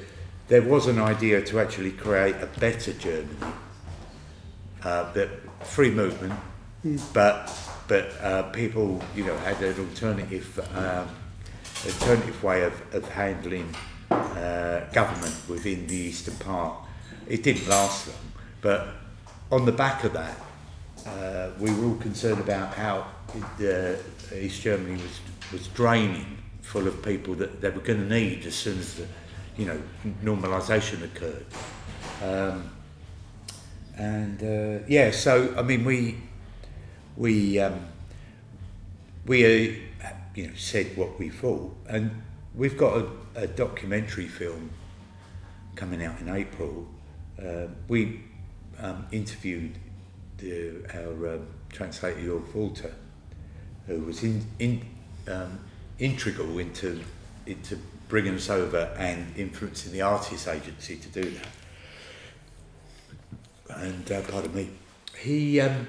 there 0.47 0.61
was 0.61 0.87
an 0.87 0.97
idea 0.97 1.41
to 1.41 1.59
actually 1.59 1.91
create 1.91 2.35
a 2.35 2.47
better 2.57 2.93
Germany, 2.93 3.51
uh, 4.85 5.11
that 5.11 5.29
free 5.63 5.91
movement, 5.91 6.33
mm. 6.85 7.01
but 7.13 7.51
but 7.87 8.11
uh, 8.21 8.43
people, 8.51 9.01
you 9.15 9.25
know, 9.25 9.35
had 9.37 9.61
an 9.61 9.77
alternative 9.79 10.59
um, 10.75 11.07
alternative 11.85 12.43
way 12.43 12.63
of, 12.63 12.95
of 12.95 13.07
handling 13.09 13.73
uh, 14.11 14.81
government 14.93 15.35
within 15.47 15.87
the 15.87 15.95
eastern 15.95 16.35
part. 16.35 16.73
It 17.27 17.43
didn't 17.43 17.67
last 17.67 18.07
long, 18.07 18.17
but 18.61 18.87
on 19.51 19.65
the 19.65 19.71
back 19.71 20.03
of 20.03 20.13
that, 20.13 20.37
uh, 21.05 21.49
we 21.59 21.73
were 21.73 21.87
all 21.87 21.95
concerned 21.95 22.39
about 22.39 22.73
how 22.73 23.07
uh, 23.59 23.95
East 24.35 24.61
Germany 24.61 25.01
was, 25.01 25.19
was 25.51 25.67
draining, 25.69 26.37
full 26.61 26.87
of 26.87 27.03
people 27.03 27.33
that 27.35 27.61
they 27.61 27.69
were 27.69 27.81
going 27.81 28.07
to 28.07 28.07
need 28.07 28.45
as 28.45 28.55
soon 28.55 28.79
as 28.79 28.95
the, 28.95 29.07
you 29.57 29.65
know, 29.65 29.81
normalisation 30.23 31.03
occurred. 31.03 31.45
Um, 32.23 32.69
and 33.97 34.41
uh, 34.41 34.83
yeah, 34.87 35.11
so 35.11 35.53
I 35.57 35.61
mean, 35.61 35.85
we 35.85 36.17
we 37.17 37.59
um, 37.59 37.87
we 39.25 39.45
uh, 39.45 39.75
you 40.35 40.47
know 40.47 40.53
said 40.55 40.95
what 40.97 41.19
we 41.19 41.29
thought, 41.29 41.75
and 41.87 42.21
we've 42.55 42.77
got 42.77 42.97
a 42.97 43.07
a 43.35 43.47
documentary 43.47 44.27
film 44.27 44.71
coming 45.75 46.03
out 46.03 46.19
in 46.19 46.29
April. 46.29 46.87
Uh, 47.39 47.67
we 47.87 48.21
um, 48.79 49.05
interviewed 49.11 49.77
the, 50.37 50.83
our 50.93 51.35
um, 51.35 51.47
translator 51.69 52.19
Jörg 52.19 52.53
Walter, 52.53 52.93
who 53.87 54.01
was 54.01 54.23
in, 54.23 54.45
in, 54.59 54.85
um, 55.27 55.59
integral 55.99 56.59
into, 56.59 57.01
into 57.45 57.77
bringing 58.09 58.35
us 58.35 58.49
over 58.49 58.93
and 58.97 59.35
influencing 59.37 59.91
the 59.91 60.01
artist 60.01 60.47
agency 60.47 60.97
to 60.97 61.07
do 61.09 61.29
that. 61.29 61.47
And 63.77 64.11
uh, 64.11 64.21
pardon 64.21 64.53
me, 64.53 64.69
he 65.17 65.59
um, 65.59 65.87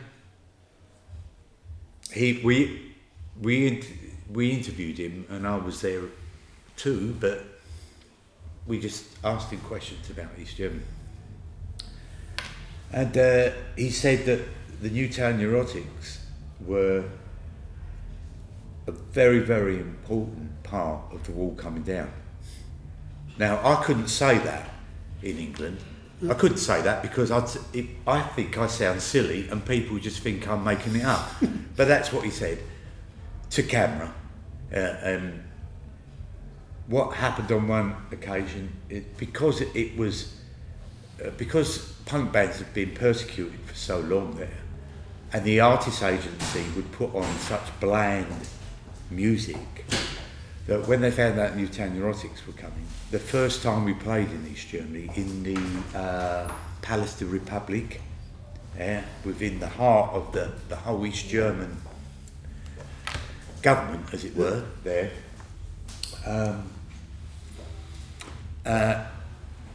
he 2.13 2.41
we 2.45 2.95
we 3.41 3.83
we 4.31 4.51
interviewed 4.51 4.99
him, 4.99 5.27
and 5.29 5.47
I 5.47 5.57
was 5.57 5.81
there 5.81 6.03
too, 6.77 7.17
but 7.21 7.45
we 8.67 8.79
just 8.79 9.07
asked 9.25 9.51
him 9.51 9.61
questions 9.61 10.09
about 10.11 10.31
East 10.39 10.57
Germany. 10.57 10.83
And 12.93 13.17
uh, 13.17 13.51
he 13.77 13.91
said 13.91 14.27
that 14.27 14.41
the 14.81 14.91
Newtown 14.91 15.39
Neurotics 15.39 16.19
were 16.61 17.05
a 18.87 18.93
very, 18.93 19.39
very 19.39 19.79
important 19.79 20.63
part 20.63 21.01
of 21.13 21.25
the 21.25 21.33
wall 21.33 21.55
coming 21.55 21.83
down. 21.83 22.13
Now, 23.39 23.61
I 23.65 23.83
couldn't 23.83 24.09
say 24.09 24.39
that 24.39 24.69
in 25.23 25.39
England. 25.39 25.79
I 26.31 26.35
couldn't 26.35 26.59
say 26.59 26.83
that 26.83 27.03
because 27.03 27.31
I'd, 27.31 27.49
it, 27.75 27.87
I 28.07 28.21
think 28.21 28.57
I 28.57 28.69
sound 28.69 29.03
silly 29.03 29.49
and 29.49 29.65
people 29.65 29.99
just 29.99 30.21
think 30.21 30.47
I'm 30.47 30.63
making 30.63 30.97
it 30.97 31.05
up. 31.05 31.29
but 31.77 31.89
that's 31.89 32.13
what 32.13 32.25
he 32.25 32.31
said 32.31 32.59
to 33.51 33.63
camera. 33.63 34.13
Uh, 34.73 34.77
and 34.77 35.43
what 36.87 37.15
happened 37.15 37.51
on 37.51 37.67
one 37.67 37.97
occasion, 38.11 38.73
it, 38.89 39.17
because 39.17 39.61
it, 39.61 39.75
it 39.75 39.97
was, 39.97 40.35
uh, 41.25 41.31
because 41.31 41.93
punk 42.07 42.33
bands 42.33 42.59
had 42.59 42.73
been 42.73 42.93
persecuted 42.93 43.59
for 43.61 43.75
so 43.75 44.01
long 44.01 44.35
there, 44.37 44.49
and 45.33 45.45
the 45.45 45.61
artist 45.61 46.03
agency 46.03 46.65
would 46.77 46.91
put 46.93 47.15
on 47.15 47.31
such 47.39 47.81
bland 47.81 48.47
music 49.11 49.57
that 50.67 50.87
when 50.87 51.01
they 51.01 51.11
found 51.11 51.39
out 51.39 51.57
Newtown 51.57 51.91
Neurotics 51.91 52.47
were 52.47 52.53
coming, 52.53 52.87
the 53.11 53.19
first 53.19 53.63
time 53.63 53.85
we 53.85 53.95
played 53.95 54.31
in 54.31 54.47
East 54.47 54.69
Germany, 54.69 55.11
in 55.17 55.43
the 55.43 55.99
uh, 55.99 56.53
Palace 56.83 57.19
de 57.19 57.27
Republic, 57.27 58.01
yeah, 58.77 59.05
within 59.25 59.59
the 59.59 59.69
heart 59.69 60.13
of 60.13 60.33
the, 60.33 60.53
the 60.69 60.77
whole 60.77 61.05
East 61.05 61.29
German 61.29 61.77
government, 63.61 64.13
as 64.13 64.25
it 64.25 64.37
were, 64.37 64.65
there, 64.83 65.11
um, 66.27 66.71
uh, 68.65 69.05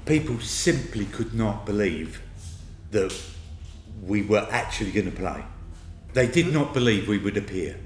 people 0.05 0.39
simply 0.39 1.05
could 1.05 1.33
not 1.33 1.65
believe 1.65 2.21
that 2.91 3.13
we 4.01 4.21
were 4.21 4.47
actually 4.51 4.91
going 4.91 5.11
to 5.11 5.17
play. 5.17 5.43
They 6.13 6.27
did 6.27 6.53
not 6.53 6.73
believe 6.73 7.07
we 7.07 7.17
would 7.17 7.37
appear. 7.37 7.77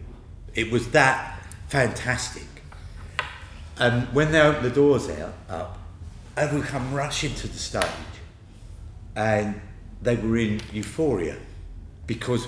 It 0.53 0.72
was 0.72 0.89
that 0.91 1.43
fantastic. 1.67 2.43
And 3.81 4.13
when 4.13 4.31
they 4.31 4.39
opened 4.39 4.63
the 4.63 4.69
doors 4.69 5.09
out 5.09 5.33
up, 5.50 5.79
would 6.38 6.63
come 6.65 6.93
rushing 6.93 7.33
to 7.33 7.47
the 7.47 7.57
stage, 7.57 7.83
and 9.15 9.59
they 10.03 10.15
were 10.15 10.38
in 10.38 10.61
euphoria 10.71 11.38
because 12.05 12.47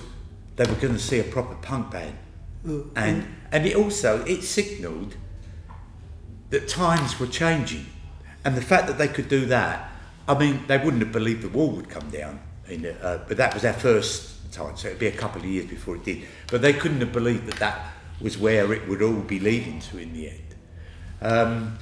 they 0.57 0.65
were 0.65 0.75
going 0.75 0.93
to 0.93 0.99
see 0.99 1.19
a 1.19 1.23
proper 1.23 1.55
punk 1.55 1.89
band, 1.89 2.15
mm. 2.63 2.87
and 2.95 3.25
and 3.51 3.65
it 3.65 3.75
also 3.75 4.23
it 4.25 4.43
signalled 4.43 5.15
that 6.51 6.67
times 6.67 7.19
were 7.19 7.25
changing, 7.25 7.87
and 8.45 8.55
the 8.55 8.61
fact 8.61 8.85
that 8.85 8.99
they 8.99 9.07
could 9.07 9.27
do 9.27 9.47
that, 9.47 9.89
I 10.27 10.37
mean, 10.37 10.61
they 10.67 10.77
wouldn't 10.77 11.01
have 11.01 11.11
believed 11.11 11.41
the 11.41 11.49
wall 11.49 11.71
would 11.71 11.89
come 11.89 12.11
down. 12.11 12.41
In 12.69 12.85
uh, 12.85 13.25
but 13.27 13.37
that 13.37 13.55
was 13.55 13.63
their 13.63 13.73
first 13.73 14.51
time, 14.51 14.77
so 14.77 14.89
it'd 14.89 14.99
be 14.99 15.07
a 15.07 15.11
couple 15.11 15.41
of 15.41 15.47
years 15.47 15.65
before 15.65 15.95
it 15.95 16.05
did. 16.05 16.27
But 16.51 16.61
they 16.61 16.73
couldn't 16.73 16.99
have 16.99 17.11
believed 17.11 17.47
that 17.47 17.55
that 17.55 17.87
was 18.21 18.37
where 18.37 18.71
it 18.71 18.87
would 18.87 19.01
all 19.01 19.21
be 19.21 19.39
leading 19.39 19.79
to 19.79 19.97
in 19.97 20.13
the 20.13 20.29
end. 20.29 20.42
Um, 21.23 21.77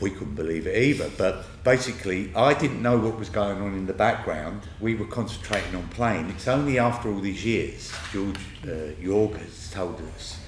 we 0.00 0.10
couldn't 0.10 0.34
believe 0.34 0.66
it 0.66 0.76
either, 0.82 1.10
but 1.16 1.62
basically, 1.62 2.34
I 2.34 2.54
didn't 2.54 2.82
know 2.82 2.98
what 2.98 3.18
was 3.18 3.28
going 3.28 3.60
on 3.60 3.74
in 3.74 3.86
the 3.86 3.92
background. 3.92 4.62
We 4.80 4.94
were 4.94 5.06
concentrating 5.06 5.74
on 5.76 5.88
playing. 5.88 6.30
It's 6.30 6.48
only 6.48 6.78
after 6.78 7.10
all 7.10 7.20
these 7.20 7.44
years, 7.44 7.92
George 8.12 8.38
uh, 8.66 8.98
York 9.00 9.34
has 9.34 9.70
told 9.70 10.00
us 10.14 10.38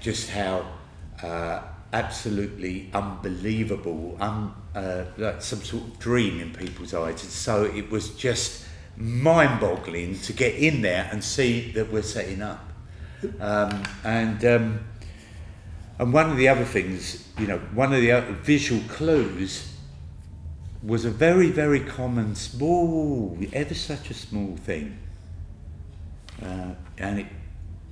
just 0.00 0.30
how 0.30 0.66
uh, 1.22 1.62
absolutely 1.92 2.90
unbelievable, 2.92 4.16
um, 4.20 4.54
uh, 4.74 5.04
like 5.16 5.40
some 5.40 5.60
sort 5.60 5.84
of 5.84 5.98
dream 5.98 6.40
in 6.40 6.52
people's 6.52 6.94
eyes. 6.94 7.22
And 7.22 7.32
so 7.32 7.64
it 7.64 7.90
was 7.90 8.10
just 8.16 8.66
mind 8.96 9.60
boggling 9.60 10.18
to 10.20 10.32
get 10.32 10.54
in 10.54 10.82
there 10.82 11.08
and 11.10 11.22
see 11.22 11.70
that 11.72 11.92
we're 11.92 12.02
setting 12.02 12.42
up. 12.42 12.70
Um, 13.40 13.82
and 14.04 14.44
um, 14.44 14.80
and 15.98 16.12
one 16.12 16.30
of 16.30 16.36
the 16.36 16.48
other 16.48 16.64
things, 16.64 17.28
you 17.38 17.46
know, 17.46 17.58
one 17.72 17.92
of 17.92 18.00
the 18.00 18.20
visual 18.42 18.82
clues 18.88 19.72
was 20.82 21.04
a 21.04 21.10
very, 21.10 21.50
very 21.50 21.80
common, 21.80 22.34
small, 22.34 23.38
ever 23.52 23.74
such 23.74 24.10
a 24.10 24.14
small 24.14 24.56
thing. 24.56 24.98
Uh, 26.42 26.74
and 26.98 27.20
it 27.20 27.26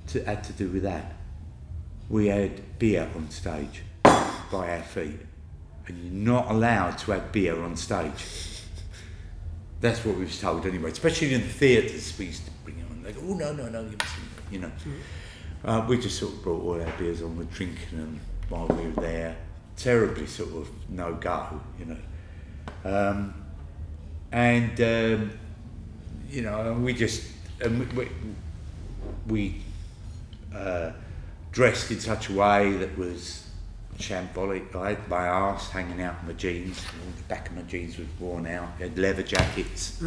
to, 0.07 0.23
had 0.23 0.43
to 0.43 0.53
do 0.53 0.69
with 0.69 0.83
that. 0.83 1.13
We 2.09 2.27
had 2.27 2.77
beer 2.77 3.09
on 3.15 3.29
stage 3.31 3.81
by 4.03 4.77
our 4.77 4.83
feet. 4.83 5.19
And 5.87 5.97
you're 6.03 6.35
not 6.35 6.51
allowed 6.51 6.97
to 6.99 7.11
have 7.11 7.31
beer 7.31 7.61
on 7.61 7.75
stage. 7.75 8.61
That's 9.81 10.05
what 10.05 10.15
we 10.15 10.25
was 10.25 10.39
told 10.39 10.65
anyway, 10.65 10.91
especially 10.91 11.33
in 11.33 11.41
the 11.41 11.47
theatres. 11.47 12.17
We 12.17 12.25
used 12.27 12.45
to 12.45 12.51
bring 12.63 12.79
it 12.79 12.85
on, 12.89 13.03
like, 13.03 13.15
oh, 13.21 13.33
no, 13.33 13.53
no, 13.53 13.69
no, 13.69 13.81
you 13.81 13.97
you 14.51 14.59
know. 14.59 14.67
Mm-hmm. 14.67 14.91
Uh, 15.65 15.85
we 15.87 15.97
just 15.97 16.19
sort 16.19 16.33
of 16.33 16.43
brought 16.43 16.61
all 16.61 16.81
our 16.81 16.91
beers 16.97 17.21
on, 17.21 17.37
we're 17.37 17.45
drinking 17.45 17.97
them 17.97 18.19
while 18.49 18.67
we 18.67 18.85
were 18.87 19.01
there. 19.01 19.35
Terribly 19.77 20.27
sort 20.27 20.51
of 20.53 20.69
no 20.89 21.13
go, 21.13 21.61
you 21.79 21.85
know. 21.85 21.97
Um, 22.83 23.33
and, 24.31 24.81
um, 24.81 25.31
you 26.29 26.41
know, 26.41 26.73
we 26.73 26.93
just, 26.93 27.31
and 27.61 27.91
we, 27.93 28.09
we 29.27 29.61
uh, 30.53 30.91
dressed 31.51 31.91
in 31.91 31.99
such 31.99 32.29
a 32.29 32.33
way 32.33 32.71
that 32.73 32.97
was 32.97 33.47
shambolic. 33.97 34.75
I 34.75 34.89
had 34.89 35.07
my 35.07 35.27
arse 35.27 35.69
hanging 35.69 36.01
out 36.01 36.15
in 36.21 36.27
my 36.27 36.33
jeans, 36.33 36.83
the 37.17 37.23
back 37.29 37.49
of 37.49 37.55
my 37.55 37.61
jeans 37.61 37.97
was 37.97 38.07
worn 38.19 38.47
out, 38.47 38.69
I 38.79 38.83
had 38.83 38.97
leather 38.97 39.23
jackets. 39.23 40.03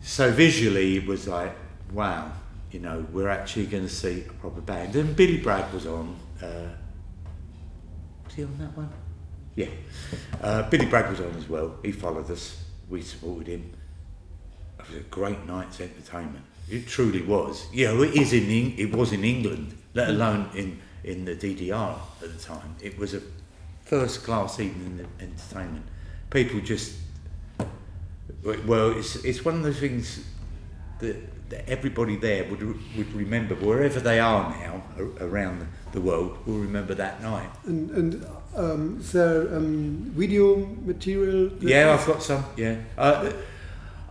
So 0.00 0.30
visually 0.30 0.96
it 0.96 1.06
was 1.06 1.28
like, 1.28 1.52
wow, 1.92 2.32
you 2.70 2.80
know, 2.80 3.06
we're 3.12 3.28
actually 3.28 3.66
going 3.66 3.84
to 3.84 3.92
see 3.92 4.24
a 4.28 4.32
proper 4.34 4.60
band. 4.60 4.96
And 4.96 5.14
Billy 5.14 5.38
Bragg 5.38 5.72
was 5.72 5.86
on. 5.86 6.16
Uh, 6.42 6.68
was 8.24 8.34
he 8.34 8.44
on 8.44 8.58
that 8.58 8.76
one? 8.76 8.90
Yeah. 9.54 9.68
Uh, 10.40 10.68
Billy 10.68 10.86
Bragg 10.86 11.10
was 11.10 11.20
on 11.20 11.34
as 11.36 11.48
well. 11.48 11.76
He 11.82 11.92
followed 11.92 12.30
us. 12.30 12.62
We 12.88 13.02
supported 13.02 13.48
him. 13.48 13.72
It 14.78 14.88
was 14.88 14.96
a 14.98 15.00
great 15.00 15.44
night's 15.46 15.80
entertainment. 15.80 16.44
It 16.68 16.86
truly 16.86 17.22
was. 17.22 17.66
You 17.72 17.86
know, 17.86 18.02
it 18.02 18.14
is 18.14 18.32
in 18.32 18.74
it 18.76 18.94
was 18.94 19.12
in 19.12 19.24
England, 19.24 19.76
let 19.94 20.08
alone 20.08 20.50
in 20.54 20.80
in 21.04 21.24
the 21.24 21.34
DDR 21.34 21.98
at 22.22 22.32
the 22.32 22.38
time. 22.38 22.74
It 22.82 22.98
was 22.98 23.14
a 23.14 23.22
first 23.84 24.24
class 24.24 24.60
evening 24.60 25.06
entertainment. 25.20 25.86
People 26.30 26.60
just 26.60 26.96
well, 28.44 28.90
it's 28.90 29.16
it's 29.24 29.44
one 29.44 29.56
of 29.56 29.62
those 29.62 29.78
things 29.78 30.24
that 30.98 31.16
that 31.35 31.35
everybody 31.66 32.16
there 32.16 32.44
would 32.50 32.62
would 32.96 33.12
remember 33.12 33.54
wherever 33.54 34.00
they 34.00 34.18
are 34.18 34.50
now 34.50 34.82
around 35.20 35.66
the 35.92 36.00
world 36.00 36.36
will 36.46 36.58
remember 36.58 36.94
that 36.94 37.22
night. 37.22 37.50
And 37.64 37.90
and 37.90 38.26
um, 38.54 38.98
is 39.00 39.12
there 39.12 39.54
um, 39.54 40.12
video 40.14 40.56
material? 40.84 41.50
Yeah, 41.60 41.94
I've 41.94 42.06
got 42.06 42.22
some. 42.22 42.44
Yeah. 42.56 42.76
Uh, 42.98 43.32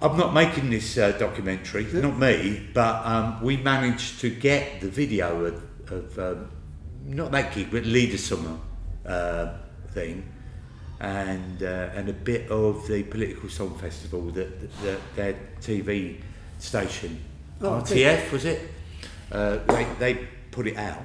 I'm 0.02 0.18
not 0.18 0.34
making 0.34 0.70
this 0.70 0.98
uh, 0.98 1.12
documentary, 1.14 1.86
yeah. 1.86 2.02
not 2.02 2.20
me, 2.20 2.68
but 2.74 3.06
um, 3.06 3.42
we 3.42 3.58
managed 3.58 4.20
to 4.20 4.30
get 4.30 4.82
the 4.82 4.90
video 4.90 5.46
of, 5.46 5.92
of 5.92 6.20
um, 6.20 6.52
not 7.06 7.32
that 7.32 7.54
gig, 7.54 7.72
but 7.72 7.84
Liedersommer 7.84 8.60
uh, 9.06 9.54
thing, 9.92 10.30
and 11.00 11.64
uh, 11.64 11.90
and 11.96 12.10
a 12.10 12.14
bit 12.14 12.52
of 12.52 12.86
the 12.88 13.04
political 13.04 13.50
song 13.50 13.78
festival 13.78 14.22
that, 14.32 14.60
that, 14.60 14.72
that 14.84 15.16
their 15.16 15.34
TV 15.62 16.22
station, 16.60 17.24
oh, 17.62 17.82
RTF 17.82 18.32
was 18.32 18.46
it? 18.46 18.62
Uh, 19.32 19.58
they, 19.68 19.88
they 20.00 20.28
put 20.52 20.68
it 20.68 20.78
out, 20.78 21.04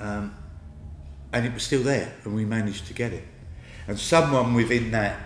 um, 0.00 0.34
and 1.32 1.46
it 1.46 1.52
was 1.52 1.62
still 1.62 1.82
there, 1.82 2.12
and 2.24 2.34
we 2.34 2.44
managed 2.44 2.86
to 2.86 2.94
get 2.94 3.12
it. 3.12 3.24
And 3.86 3.98
someone 3.98 4.54
within 4.54 4.90
that, 4.90 5.18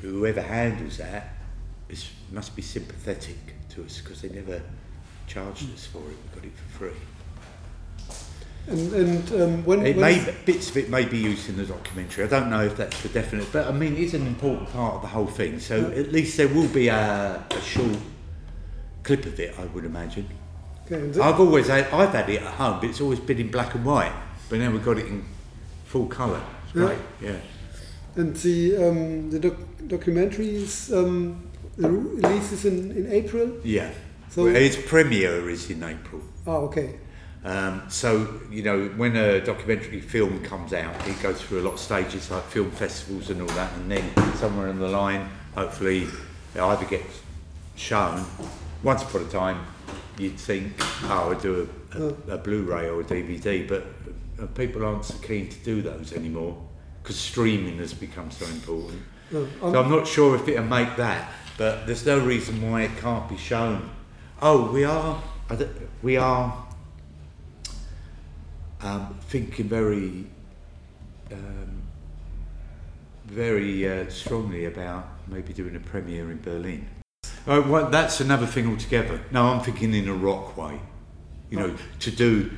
whoever 0.00 0.42
handles 0.42 0.98
that, 0.98 1.34
is, 1.88 2.10
must 2.30 2.54
be 2.54 2.62
sympathetic 2.62 3.36
to 3.70 3.84
us 3.84 4.00
because 4.00 4.22
they 4.22 4.28
never 4.28 4.62
charged 5.26 5.72
us 5.72 5.86
for 5.86 5.98
it. 5.98 6.04
We 6.34 6.34
got 6.34 6.44
it 6.44 6.52
for 6.56 6.78
free. 6.78 7.00
And, 8.66 8.92
and 8.92 9.32
um, 9.42 9.64
when, 9.64 9.84
it 9.84 9.96
when 9.96 10.24
may, 10.24 10.34
bits 10.44 10.70
of 10.70 10.76
it 10.76 10.90
may 10.90 11.04
be 11.04 11.18
used 11.18 11.48
in 11.48 11.56
the 11.56 11.64
documentary. 11.64 12.24
I 12.24 12.28
don't 12.28 12.50
know 12.50 12.62
if 12.62 12.76
that's 12.76 12.96
for 12.96 13.08
definite, 13.08 13.52
but 13.52 13.66
I 13.66 13.72
mean, 13.72 13.96
it's 13.96 14.14
an 14.14 14.26
important 14.26 14.70
part 14.70 14.94
of 14.96 15.02
the 15.02 15.08
whole 15.08 15.26
thing. 15.26 15.58
So 15.58 15.76
yeah. 15.76 16.00
at 16.00 16.12
least 16.12 16.36
there 16.36 16.48
will 16.48 16.68
be 16.68 16.88
a, 16.88 17.44
a 17.50 17.60
short 17.62 17.96
clip 19.02 19.26
of 19.26 19.40
it, 19.40 19.58
I 19.58 19.64
would 19.66 19.84
imagine. 19.84 20.28
Okay, 20.90 21.20
I've 21.20 21.40
always 21.40 21.68
had, 21.68 21.86
I've 21.92 22.12
had 22.12 22.28
it 22.28 22.42
at 22.42 22.54
home, 22.54 22.80
but 22.80 22.90
it's 22.90 23.00
always 23.00 23.20
been 23.20 23.38
in 23.38 23.50
black 23.50 23.74
and 23.74 23.84
white. 23.84 24.12
But 24.48 24.58
now 24.58 24.70
we've 24.70 24.84
got 24.84 24.98
it 24.98 25.06
in 25.06 25.24
full 25.84 26.06
colour. 26.06 26.42
It's 26.66 26.74
yeah. 26.74 26.86
great, 26.86 26.98
yeah. 27.20 27.36
And 28.16 28.36
the 28.36 28.76
um, 28.76 29.30
the 29.30 29.38
doc- 29.38 29.68
documentaries 29.86 30.92
um, 30.92 31.48
releases 31.76 32.64
in, 32.64 32.90
in 32.90 33.12
April. 33.12 33.52
Yeah. 33.64 33.92
So 34.28 34.44
well, 34.44 34.56
its 34.56 34.76
premiere 34.76 35.48
is 35.48 35.70
in 35.70 35.82
April. 35.82 36.22
Oh, 36.46 36.66
okay. 36.66 36.98
Um, 37.42 37.82
so, 37.88 38.40
you 38.50 38.62
know, 38.62 38.88
when 38.96 39.16
a 39.16 39.40
documentary 39.40 40.00
film 40.00 40.42
comes 40.42 40.72
out, 40.74 40.94
it 41.08 41.20
goes 41.22 41.40
through 41.40 41.60
a 41.60 41.64
lot 41.64 41.74
of 41.74 41.80
stages 41.80 42.30
like 42.30 42.44
film 42.44 42.70
festivals 42.70 43.30
and 43.30 43.40
all 43.40 43.48
that, 43.48 43.72
and 43.74 43.90
then 43.90 44.34
somewhere 44.36 44.68
in 44.68 44.78
the 44.78 44.88
line, 44.88 45.28
hopefully, 45.54 46.06
it 46.54 46.60
either 46.60 46.84
gets 46.84 47.22
shown 47.76 48.24
once 48.82 49.02
upon 49.02 49.22
a 49.22 49.28
time 49.28 49.66
you'd 50.18 50.38
think, 50.38 50.72
oh, 51.04 51.30
I'd 51.30 51.40
do 51.40 51.68
a, 51.94 51.98
a, 51.98 52.34
a 52.34 52.38
Blu-ray 52.38 52.88
or 52.88 53.00
a 53.00 53.04
DVD, 53.04 53.66
but 53.66 53.86
uh, 54.40 54.46
people 54.48 54.84
aren't 54.84 55.04
so 55.04 55.16
keen 55.18 55.48
to 55.48 55.58
do 55.60 55.82
those 55.82 56.12
anymore 56.12 56.62
because 57.02 57.16
streaming 57.18 57.78
has 57.78 57.94
become 57.94 58.30
so 58.30 58.44
important. 58.46 59.02
No, 59.30 59.48
So 59.60 59.82
I'm 59.82 59.90
not 59.90 60.06
sure 60.06 60.36
if 60.36 60.46
it'll 60.46 60.64
make 60.64 60.96
that, 60.96 61.32
but 61.56 61.86
there's 61.86 62.04
no 62.04 62.18
reason 62.18 62.70
why 62.70 62.82
it 62.82 62.96
can't 62.98 63.28
be 63.28 63.36
shown. 63.36 63.90
Oh, 64.42 64.70
we 64.70 64.84
are, 64.84 65.22
we 66.02 66.16
are 66.16 66.66
um, 68.82 69.18
thinking 69.28 69.68
very, 69.68 70.26
um, 71.32 71.82
very 73.26 73.88
uh, 73.88 74.08
strongly 74.10 74.64
about 74.64 75.06
maybe 75.26 75.52
doing 75.52 75.76
a 75.76 75.80
premiere 75.80 76.30
in 76.30 76.40
Berlin. 76.40 76.88
Oh, 77.46 77.62
well, 77.62 77.90
that's 77.90 78.20
another 78.20 78.46
thing 78.46 78.68
altogether. 78.68 79.20
No, 79.30 79.46
I'm 79.46 79.60
thinking 79.60 79.94
in 79.94 80.08
a 80.08 80.14
rock 80.14 80.56
way. 80.56 80.80
You 81.50 81.58
know, 81.58 81.76
to 82.00 82.10
do 82.12 82.50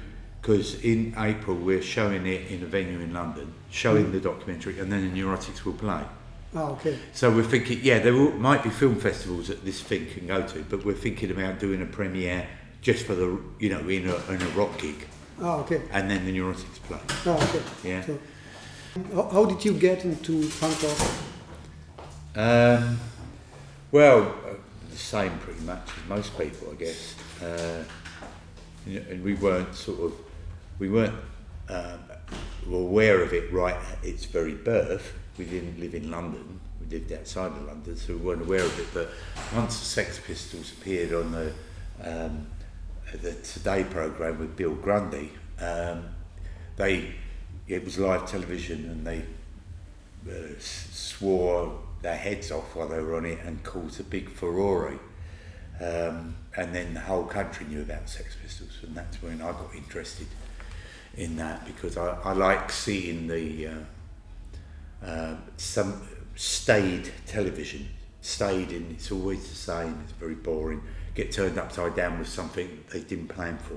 because 0.42 0.82
in 0.82 1.14
April 1.16 1.56
we're 1.56 1.80
showing 1.80 2.26
it 2.26 2.50
in 2.50 2.62
a 2.64 2.66
venue 2.66 2.98
in 2.98 3.14
London, 3.14 3.54
showing 3.70 4.10
the 4.10 4.20
documentary, 4.20 4.78
and 4.80 4.90
then 4.90 5.08
the 5.08 5.20
Neurotics 5.20 5.64
will 5.64 5.72
play. 5.72 6.02
Ah, 6.54 6.70
okay. 6.72 6.98
So 7.12 7.30
we're 7.30 7.44
thinking, 7.44 7.78
yeah, 7.82 8.00
there 8.00 8.12
will, 8.12 8.32
might 8.32 8.62
be 8.64 8.68
film 8.68 8.96
festivals 8.96 9.48
that 9.48 9.64
this 9.64 9.80
thing 9.80 10.06
can 10.10 10.26
go 10.26 10.46
to, 10.48 10.62
but 10.64 10.84
we're 10.84 10.94
thinking 10.94 11.30
about 11.30 11.60
doing 11.60 11.80
a 11.80 11.86
premiere 11.86 12.46
just 12.82 13.06
for 13.06 13.14
the, 13.14 13.40
you 13.60 13.70
know, 13.70 13.88
in 13.88 14.08
a, 14.08 14.16
in 14.32 14.42
a 14.42 14.48
rock 14.48 14.76
gig, 14.78 15.06
Ah, 15.42 15.58
okay. 15.60 15.82
and 15.90 16.08
then 16.08 16.24
the 16.24 16.38
Neurotics 16.38 16.80
play. 16.84 17.00
Ah, 17.26 17.48
okay. 17.48 17.62
Yeah. 17.82 18.02
So, 18.04 18.18
how, 19.14 19.28
how 19.28 19.44
did 19.44 19.64
you 19.64 19.72
get 19.72 20.04
into 20.04 20.48
punk 20.60 20.82
rock? 20.82 21.00
Um, 22.36 23.00
well, 23.90 24.34
the 24.90 24.96
same 24.96 25.36
pretty 25.38 25.60
much 25.60 25.88
as 25.88 26.08
most 26.08 26.38
people, 26.38 26.68
I 26.70 26.74
guess. 26.76 27.16
Uh, 27.42 27.84
and 28.86 29.24
we 29.24 29.34
weren't 29.34 29.74
sort 29.74 30.00
of, 30.00 30.12
we 30.78 30.88
weren't 30.88 31.14
um, 31.68 31.98
aware 32.70 33.22
of 33.22 33.32
it 33.32 33.52
right 33.52 33.74
at 33.76 34.04
its 34.04 34.24
very 34.24 34.54
birth. 34.54 35.12
We 35.38 35.44
didn't 35.44 35.80
live 35.80 35.94
in 35.94 36.10
London. 36.10 36.60
We 36.80 36.98
lived 36.98 37.12
outside 37.12 37.52
of 37.52 37.62
London, 37.66 37.96
so 37.96 38.12
we 38.14 38.20
weren't 38.20 38.42
aware 38.42 38.64
of 38.64 38.78
it. 38.78 38.86
But 38.94 39.10
once 39.54 39.78
the 39.78 39.86
Sex 39.86 40.20
Pistols 40.24 40.72
appeared 40.72 41.12
on 41.12 41.32
the 41.32 41.52
um, 42.02 42.46
the 43.18 43.32
Today 43.34 43.84
program 43.84 44.38
with 44.38 44.56
Bill 44.56 44.74
Grundy, 44.74 45.32
um, 45.60 46.06
they 46.76 47.14
it 47.68 47.84
was 47.84 47.98
live 47.98 48.28
television, 48.30 48.84
and 48.86 49.06
they 49.06 49.24
uh, 50.30 50.54
swore 50.58 51.78
their 52.02 52.16
heads 52.16 52.50
off 52.50 52.74
while 52.74 52.88
they 52.88 53.00
were 53.00 53.16
on 53.16 53.24
it 53.24 53.38
and 53.44 53.62
caused 53.62 54.00
a 54.00 54.02
big 54.02 54.28
furore. 54.28 54.98
Um, 55.80 56.36
and 56.56 56.74
then 56.74 56.94
the 56.94 57.00
whole 57.00 57.24
country 57.24 57.66
knew 57.66 57.82
about 57.82 58.08
Sex 58.08 58.36
Pistols, 58.40 58.78
and 58.82 58.94
that's 58.94 59.22
when 59.22 59.40
I 59.40 59.52
got 59.52 59.74
interested 59.74 60.26
in 61.16 61.36
that 61.36 61.64
because 61.66 61.96
I, 61.96 62.16
I 62.24 62.32
like 62.32 62.70
seeing 62.70 63.26
the 63.26 63.68
uh, 63.68 65.06
uh, 65.06 65.36
some 65.56 66.02
stayed 66.34 67.10
television. 67.26 67.88
Stayed 68.20 68.70
in, 68.70 68.88
it's 68.92 69.10
always 69.10 69.48
the 69.48 69.56
same. 69.56 70.00
It's 70.04 70.12
very 70.12 70.36
boring. 70.36 70.80
Get 71.14 71.32
turned 71.32 71.58
upside 71.58 71.94
down 71.94 72.18
with 72.18 72.28
something 72.28 72.84
they 72.92 73.00
didn't 73.00 73.28
plan 73.28 73.58
for, 73.58 73.76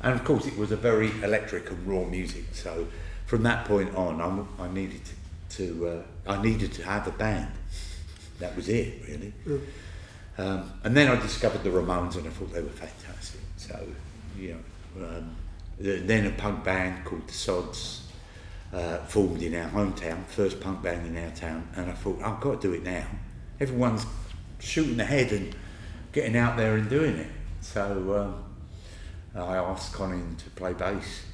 and 0.00 0.14
of 0.14 0.24
course 0.24 0.46
it 0.46 0.56
was 0.56 0.72
a 0.72 0.76
very 0.76 1.10
electric 1.22 1.70
and 1.70 1.86
raw 1.86 2.04
music. 2.04 2.44
So 2.52 2.86
from 3.26 3.42
that 3.42 3.66
point 3.66 3.94
on, 3.94 4.20
I'm, 4.20 4.48
I 4.58 4.72
needed 4.72 5.00
to, 5.04 5.56
to 5.56 5.88
uh, 5.88 6.02
I 6.32 6.42
needed 6.42 6.72
to 6.74 6.84
have 6.84 7.06
a 7.06 7.12
band. 7.12 7.52
That 8.38 8.56
was 8.56 8.68
it, 8.68 9.02
really. 9.08 9.32
Um, 10.36 10.72
and 10.82 10.96
then 10.96 11.08
I 11.08 11.20
discovered 11.20 11.62
the 11.62 11.70
Ramones, 11.70 12.16
and 12.16 12.26
I 12.26 12.30
thought 12.30 12.52
they 12.52 12.62
were 12.62 12.68
fantastic. 12.68 13.40
So, 13.56 13.86
you 14.36 14.56
know, 14.96 15.06
um, 15.06 15.36
then 15.78 16.26
a 16.26 16.30
punk 16.30 16.64
band 16.64 17.04
called 17.04 17.26
the 17.28 17.32
Sods 17.32 18.08
uh, 18.72 18.98
formed 18.98 19.42
in 19.42 19.54
our 19.54 19.68
hometown, 19.70 20.24
first 20.26 20.60
punk 20.60 20.82
band 20.82 21.06
in 21.06 21.22
our 21.22 21.30
town, 21.30 21.68
and 21.76 21.90
I 21.90 21.94
thought 21.94 22.20
I've 22.22 22.40
got 22.40 22.60
to 22.60 22.68
do 22.68 22.74
it 22.74 22.82
now. 22.82 23.06
Everyone's 23.60 24.06
shooting 24.58 24.98
ahead 24.98 25.30
and 25.32 25.54
getting 26.14 26.36
out 26.36 26.56
there 26.56 26.76
and 26.76 26.88
doing 26.88 27.16
it. 27.16 27.30
So 27.60 28.34
um, 29.34 29.42
I 29.42 29.56
asked 29.56 29.92
Colin 29.92 30.36
to 30.36 30.50
play 30.50 30.72
bass 30.72 31.24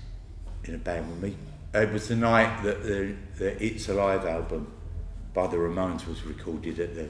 in 0.65 0.75
a 0.75 0.79
band 0.79 1.09
with 1.11 1.23
me. 1.23 1.37
It 1.75 1.93
was 1.93 2.09
the 2.09 2.17
night 2.17 2.63
that 2.65 2.83
the, 2.83 3.15
the 3.37 3.63
It's 3.63 3.89
Alive 3.89 4.25
album 4.25 4.73
by 5.35 5.47
the 5.47 5.59
Ramones 5.59 6.07
was 6.07 6.25
recorded 6.25 6.81
at 6.81 6.95
the 6.95 7.09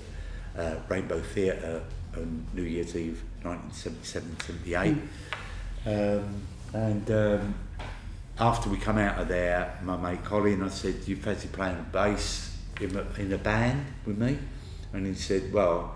uh, 0.59 0.81
Rainbow 0.89 1.21
Theatre 1.21 1.83
on 2.17 2.45
New 2.53 2.63
Year's 2.63 2.97
Eve 2.97 3.23
1977-78. 3.45 5.01
Um, 5.87 6.43
and 6.75 7.11
um, 7.11 7.55
after 8.39 8.69
we 8.69 8.79
come 8.79 8.99
out 8.99 9.19
of 9.19 9.29
there, 9.29 9.79
my 9.85 9.97
mate 9.97 10.25
Colin, 10.25 10.63
I 10.63 10.69
said, 10.69 11.05
do 11.05 11.13
you 11.13 11.17
fancy 11.17 11.49
playing 11.49 11.87
bass 11.93 12.59
in 12.81 12.97
a, 12.97 13.07
in 13.21 13.33
a 13.33 13.39
band 13.39 13.87
with 14.05 14.19
me? 14.19 14.39
And 14.93 15.07
he 15.07 15.15
said, 15.15 15.53
well, 15.53 15.95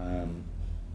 um, 0.00 0.42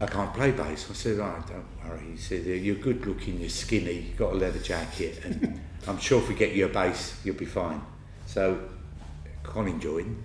I 0.00 0.06
can't 0.06 0.34
play 0.34 0.50
bass. 0.50 0.88
I 0.90 0.94
said, 0.94 1.18
oh, 1.20 1.44
don't 1.48 1.64
worry. 1.88 2.12
He 2.12 2.16
said, 2.16 2.44
you're 2.44 2.74
good 2.76 3.06
looking, 3.06 3.38
you're 3.40 3.48
skinny, 3.48 3.92
you've 3.92 4.16
got 4.16 4.32
a 4.32 4.36
leather 4.36 4.58
jacket, 4.58 5.20
and 5.24 5.60
I'm 5.86 5.98
sure 5.98 6.20
if 6.20 6.28
we 6.28 6.34
get 6.34 6.54
you 6.54 6.66
a 6.66 6.68
bass, 6.68 7.20
you'll 7.24 7.36
be 7.36 7.44
fine. 7.44 7.80
So 8.26 8.58
Colin 9.44 9.80
joined, 9.80 10.22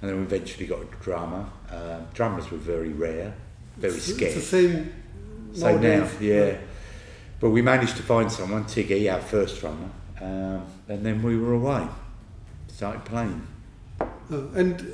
and 0.00 0.10
then 0.10 0.16
we 0.18 0.22
eventually 0.22 0.66
got 0.66 0.80
a 0.80 0.86
drummer. 1.02 1.46
Uh, 1.70 2.00
drummers 2.14 2.50
were 2.50 2.56
very 2.58 2.90
rare, 2.92 3.34
very 3.76 3.94
It's- 3.94 4.14
scarce. 4.14 4.36
It's 4.36 4.50
the 4.50 4.68
same. 4.68 4.92
So 5.52 5.76
now, 5.76 6.08
yeah. 6.20 6.56
But 7.40 7.50
we 7.50 7.60
managed 7.62 7.96
to 7.96 8.02
find 8.02 8.30
someone, 8.30 8.64
Tiggy, 8.66 9.08
our 9.12 9.20
first 9.20 9.60
drummer, 9.60 9.90
um, 10.20 10.64
and 10.88 11.04
then 11.04 11.22
we 11.22 11.36
were 11.36 11.54
away. 11.54 11.86
Started 12.68 13.04
playing. 13.04 13.46
Uh, 14.00 14.36
and 14.54 14.86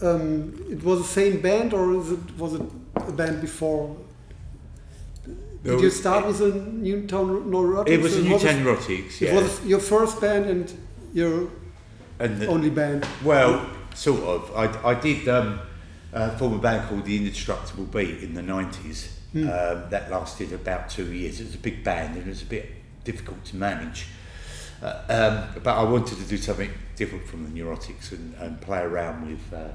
um, 0.00 0.66
it 0.70 0.82
was 0.82 1.00
the 1.00 1.06
same 1.06 1.40
band, 1.40 1.74
or 1.74 1.94
is 2.00 2.12
it, 2.12 2.38
was 2.38 2.54
it 2.54 2.62
a 2.96 3.12
band 3.12 3.40
before? 3.40 3.96
Did 5.62 5.80
you 5.80 5.90
start 5.90 6.26
with 6.26 6.40
a 6.40 6.52
Newtown 6.52 7.50
Neurotics? 7.50 7.88
It 7.88 8.00
was 8.00 8.16
Newtown 8.16 8.64
Neurotics, 8.64 9.22
It 9.22 9.32
was 9.32 9.64
your 9.64 9.78
first 9.78 10.20
band 10.20 10.46
and 10.46 10.72
your 11.12 11.48
and 12.18 12.40
the, 12.40 12.46
only 12.46 12.70
band. 12.70 13.06
Well, 13.24 13.68
sort 13.94 14.22
of. 14.22 14.56
I, 14.56 14.90
I 14.90 14.94
did 14.94 15.28
um, 15.28 15.60
uh, 16.12 16.30
form 16.36 16.54
a 16.54 16.58
band 16.58 16.88
called 16.88 17.04
the 17.04 17.16
Indestructible 17.16 17.84
Beat 17.84 18.22
in 18.22 18.34
the 18.34 18.42
90s. 18.42 19.08
Hmm. 19.32 19.48
Um, 19.48 19.84
that 19.88 20.10
lasted 20.10 20.52
about 20.52 20.90
two 20.90 21.10
years. 21.10 21.40
It 21.40 21.44
was 21.44 21.54
a 21.54 21.58
big 21.58 21.82
band 21.82 22.16
and 22.16 22.26
it 22.26 22.28
was 22.28 22.42
a 22.42 22.46
bit 22.46 22.68
difficult 23.04 23.42
to 23.46 23.56
manage. 23.56 24.06
Uh, 24.82 25.00
um, 25.08 25.62
but 25.62 25.74
I 25.74 25.82
wanted 25.84 26.18
to 26.18 26.24
do 26.24 26.36
something 26.36 26.70
different 26.96 27.26
from 27.26 27.44
the 27.44 27.60
Neurotics 27.60 28.12
and, 28.12 28.34
and 28.34 28.60
play 28.60 28.80
around 28.80 29.26
with 29.26 29.52
uh, 29.54 29.68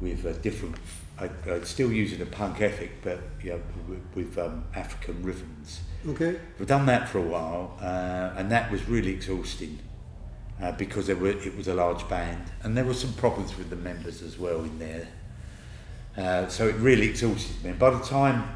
with 0.00 0.26
uh, 0.26 0.32
different. 0.42 0.76
I, 1.18 1.30
uh, 1.48 1.64
still 1.64 1.90
using 1.92 2.20
a 2.20 2.26
punk 2.26 2.60
ethic, 2.60 3.02
but 3.02 3.20
you 3.42 3.50
know, 3.50 3.60
with, 3.88 4.02
with 4.14 4.38
um, 4.38 4.64
African 4.74 5.22
rhythms. 5.22 5.80
Okay. 6.06 6.38
We've 6.58 6.68
done 6.68 6.86
that 6.86 7.08
for 7.08 7.18
a 7.18 7.22
while, 7.22 7.76
uh, 7.80 8.34
and 8.36 8.52
that 8.52 8.70
was 8.70 8.86
really 8.86 9.12
exhausting 9.12 9.78
uh, 10.60 10.72
because 10.72 11.06
there 11.06 11.16
were, 11.16 11.30
it 11.30 11.56
was 11.56 11.68
a 11.68 11.74
large 11.74 12.06
band, 12.08 12.44
and 12.62 12.76
there 12.76 12.84
were 12.84 12.94
some 12.94 13.12
problems 13.14 13.56
with 13.56 13.70
the 13.70 13.76
members 13.76 14.22
as 14.22 14.38
well 14.38 14.60
in 14.60 14.78
there. 14.78 15.08
Uh, 16.16 16.48
so 16.48 16.66
it 16.68 16.76
really 16.76 17.08
exhausted 17.08 17.62
me. 17.64 17.72
By 17.72 17.90
the 17.90 18.00
time 18.00 18.48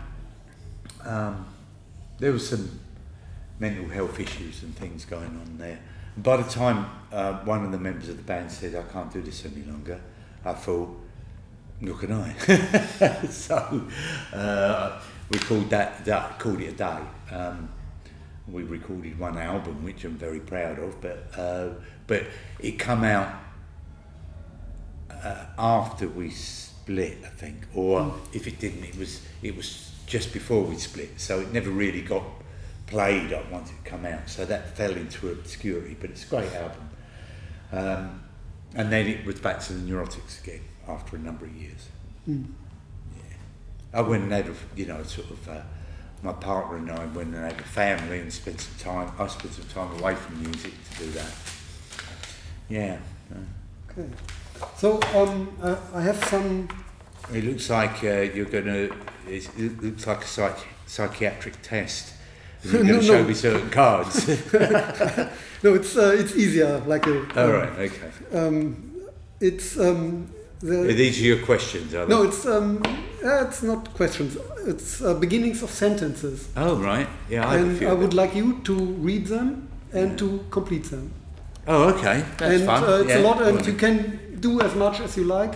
um, 1.04 1.46
there 2.18 2.32
was 2.32 2.48
some 2.48 2.80
mental 3.58 3.88
health 3.88 4.18
issues 4.18 4.62
and 4.62 4.74
things 4.76 5.04
going 5.04 5.28
on 5.28 5.56
there, 5.58 5.78
and 6.14 6.24
by 6.24 6.36
the 6.36 6.48
time 6.48 6.86
uh, 7.12 7.38
one 7.44 7.64
of 7.64 7.72
the 7.72 7.78
members 7.78 8.08
of 8.08 8.16
the 8.16 8.22
band 8.22 8.50
said, 8.50 8.74
"I 8.74 8.82
can't 8.92 9.12
do 9.12 9.22
this 9.22 9.44
any 9.44 9.64
longer," 9.64 10.00
I 10.44 10.52
thought, 10.52 10.88
"Nor 11.80 11.96
can 11.96 12.12
I." 12.12 12.34
so 13.28 13.86
uh, 14.32 15.00
we 15.30 15.38
called 15.38 15.70
that, 15.70 16.04
that 16.04 16.38
called 16.38 16.60
it 16.60 16.68
a 16.68 16.72
day. 16.72 16.98
Um, 17.30 17.68
we 18.48 18.62
recorded 18.64 19.18
one 19.18 19.38
album, 19.38 19.84
which 19.84 20.04
I'm 20.04 20.16
very 20.16 20.40
proud 20.40 20.78
of, 20.78 21.00
but 21.00 21.30
uh, 21.36 21.70
but 22.06 22.24
it 22.58 22.72
come 22.78 23.04
out 23.04 23.32
uh, 25.10 25.46
after 25.58 26.08
we 26.08 26.30
split, 26.30 27.18
I 27.24 27.28
think, 27.28 27.66
or 27.74 28.14
if 28.32 28.46
it 28.46 28.58
didn't, 28.58 28.84
it 28.84 28.96
was 28.96 29.24
it 29.42 29.56
was 29.56 29.92
just 30.06 30.32
before 30.32 30.64
we 30.64 30.76
split, 30.76 31.20
so 31.20 31.40
it 31.40 31.52
never 31.52 31.70
really 31.70 32.02
got 32.02 32.24
played 32.86 33.32
up 33.32 33.50
once 33.52 33.70
it 33.70 33.84
come 33.84 34.04
out. 34.04 34.28
So 34.28 34.44
that 34.44 34.76
fell 34.76 34.92
into 34.92 35.30
obscurity, 35.30 35.96
but 36.00 36.10
it's 36.10 36.24
a 36.24 36.28
great 36.28 36.52
album. 36.54 36.90
Um, 37.72 38.22
and 38.74 38.90
then 38.90 39.06
it 39.06 39.24
was 39.24 39.38
back 39.38 39.60
to 39.60 39.72
the 39.72 39.92
Neurotics 39.92 40.42
again 40.42 40.62
after 40.90 41.16
a 41.16 41.18
number 41.18 41.46
of 41.46 41.54
years. 41.54 41.88
Mm. 42.28 42.46
Yeah. 43.16 43.98
I 43.98 44.02
went 44.02 44.24
and 44.24 44.32
had, 44.32 44.48
a, 44.48 44.54
you 44.76 44.86
know, 44.86 45.02
sort 45.02 45.30
of, 45.30 45.48
uh, 45.48 45.62
my 46.22 46.32
partner 46.32 46.76
and 46.76 46.90
I 46.90 47.06
went 47.06 47.34
and 47.34 47.44
had 47.44 47.58
a 47.58 47.62
family 47.62 48.20
and 48.20 48.32
spent 48.32 48.60
some 48.60 48.74
time, 48.78 49.12
I 49.18 49.26
spent 49.26 49.54
some 49.54 49.66
time 49.66 49.98
away 50.00 50.14
from 50.14 50.42
music 50.42 50.72
to 50.90 51.04
do 51.04 51.10
that. 51.12 51.32
Yeah. 52.68 52.98
Okay. 53.90 54.08
So 54.76 55.00
um, 55.14 55.56
uh, 55.62 55.76
I 55.94 56.02
have 56.02 56.22
some. 56.24 56.68
It 57.32 57.44
looks 57.44 57.70
like 57.70 58.04
uh, 58.04 58.20
you're 58.34 58.44
going 58.44 58.64
to 58.64 58.94
it 59.30 59.82
looks 59.82 60.06
like 60.06 60.22
a 60.22 60.26
psych, 60.26 60.58
psychiatric 60.86 61.62
test. 61.62 62.14
You're 62.62 62.84
going 62.84 63.00
to 63.00 63.02
show 63.02 63.24
me 63.24 63.32
certain 63.32 63.70
cards. 63.70 64.28
no, 65.62 65.74
it's 65.74 65.96
uh, 65.96 66.14
it's 66.18 66.36
easier. 66.36 66.78
Like 66.80 67.06
a. 67.06 67.20
All 67.40 67.46
um, 67.46 67.52
right. 67.52 67.70
Okay. 67.78 68.36
Um, 68.36 68.92
it's 69.40 69.78
um, 69.78 70.30
the, 70.60 70.90
are 70.90 70.92
these 70.92 71.20
your 71.22 71.38
questions? 71.38 71.94
Are 71.94 72.06
they? 72.06 72.14
No, 72.14 72.22
it's 72.22 72.46
um, 72.46 72.82
uh, 73.24 73.46
it's 73.46 73.62
not 73.62 73.92
questions. 73.94 74.36
It's 74.66 75.02
uh, 75.02 75.14
beginnings 75.14 75.62
of 75.62 75.70
sentences. 75.70 76.48
Oh 76.56 76.76
right, 76.76 77.08
yeah. 77.28 77.48
I 77.48 77.56
and 77.56 77.82
I 77.86 77.92
would 77.92 78.14
like 78.14 78.34
you 78.34 78.60
to 78.64 78.74
read 78.74 79.26
them 79.26 79.68
and 79.92 80.10
yeah. 80.10 80.16
to 80.16 80.44
complete 80.50 80.84
them. 80.84 81.12
Oh 81.66 81.90
okay, 81.94 82.24
that's 82.36 82.54
and, 82.56 82.64
fun. 82.66 82.84
Uh, 82.84 82.96
it's 82.98 83.08
yeah. 83.10 83.18
a 83.18 83.22
lot, 83.22 83.42
and 83.42 83.66
you 83.66 83.74
can 83.74 84.38
do 84.40 84.60
as 84.60 84.74
much 84.74 85.00
as 85.00 85.16
you 85.16 85.24
like. 85.24 85.54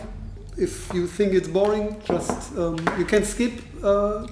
If 0.56 0.92
you 0.94 1.06
think 1.06 1.34
it's 1.34 1.48
boring, 1.48 2.00
just 2.04 2.56
um, 2.56 2.78
you 2.98 3.04
can 3.04 3.24
skip 3.24 3.52
uh, 3.82 4.26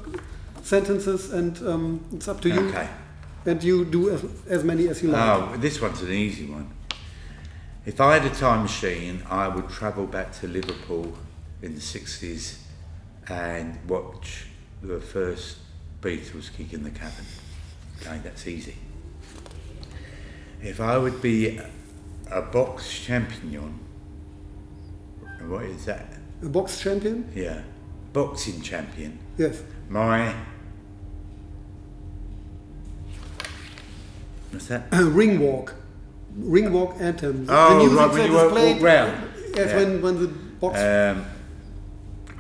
sentences, 0.62 1.32
and 1.32 1.58
um, 1.66 2.04
it's 2.12 2.28
up 2.28 2.40
to 2.42 2.48
you. 2.48 2.68
Okay. 2.68 2.88
And 3.44 3.60
you 3.62 3.84
do 3.84 4.10
as, 4.10 4.24
as 4.48 4.62
many 4.62 4.86
as 4.86 5.02
you 5.02 5.10
like. 5.10 5.20
Oh, 5.20 5.56
this 5.56 5.80
one's 5.80 6.00
an 6.00 6.12
easy 6.12 6.46
one. 6.46 6.70
If 7.84 8.00
I 8.00 8.16
had 8.16 8.30
a 8.30 8.34
time 8.34 8.62
machine, 8.62 9.24
I 9.28 9.48
would 9.48 9.68
travel 9.68 10.06
back 10.06 10.32
to 10.34 10.46
Liverpool 10.46 11.14
in 11.62 11.74
the 11.74 11.80
60s 11.80 12.58
and 13.28 13.76
watch 13.88 14.46
the 14.80 15.00
first 15.00 15.56
Beatles 16.00 16.56
gig 16.56 16.72
in 16.74 16.84
the 16.84 16.90
Cavern. 16.90 17.24
Okay, 18.00 18.20
that's 18.22 18.46
easy. 18.46 18.76
If 20.62 20.80
I 20.80 20.96
would 20.96 21.20
be 21.20 21.58
a 22.30 22.42
box 22.42 23.00
champion, 23.00 23.80
what 25.40 25.64
is 25.64 25.84
that? 25.86 26.06
A 26.40 26.46
box 26.46 26.80
champion? 26.80 27.32
Yeah, 27.34 27.62
boxing 28.12 28.60
champion. 28.60 29.18
Yes. 29.36 29.60
My 29.88 30.36
what's 34.52 34.68
that? 34.68 34.86
A 34.92 35.04
ring 35.04 35.40
walk 35.40 35.74
ring 36.36 36.72
walk 36.72 36.96
anthem. 37.00 37.46
Oh, 37.48 37.70
the 37.70 37.76
music 37.78 37.98
right, 37.98 38.10
when 38.12 38.26
you 38.26 38.36
walk, 38.36 38.50
played, 38.50 38.74
walk 38.76 38.82
round. 38.82 39.30
Yes, 39.54 39.68
yeah. 39.68 39.76
when, 39.76 40.02
when 40.02 40.20
the 40.20 40.28
box. 40.28 40.78
Um, 40.80 41.24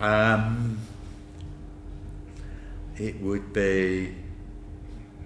um, 0.00 0.78
it 2.96 3.20
would 3.20 3.52
be. 3.52 4.14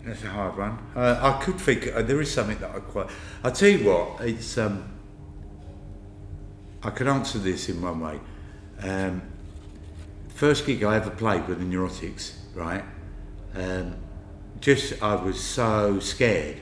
That's 0.05 0.23
a 0.23 0.29
hard 0.29 0.57
one. 0.57 0.79
Uh, 0.95 1.19
I 1.21 1.43
could 1.43 1.59
think 1.59 1.89
uh, 1.95 2.03
there 2.03 2.21
is 2.21 2.33
something 2.33 2.59
that 2.59 2.71
I 2.71 2.81
quite. 2.81 3.09
I 3.43 3.51
tell 3.51 3.69
you 3.69 3.87
what, 3.87 4.21
it's. 4.21 4.59
Um, 4.59 4.93
I 6.83 6.91
could 6.91 7.09
answer 7.09 7.39
this 7.39 7.69
in 7.69 7.83
one 7.83 8.01
way. 8.01 8.21
Um, 8.83 9.23
first 10.29 10.67
gig 10.67 10.85
I 10.85 10.97
ever 10.97 11.11
played 11.11 11.49
with 11.49 11.59
the 11.59 11.65
Neurotics, 11.65 12.35
right? 12.55 12.85
Um, 13.55 13.97
just 14.61 15.03
I 15.03 15.15
was 15.17 15.43
so 15.43 15.99
scared 15.99 16.61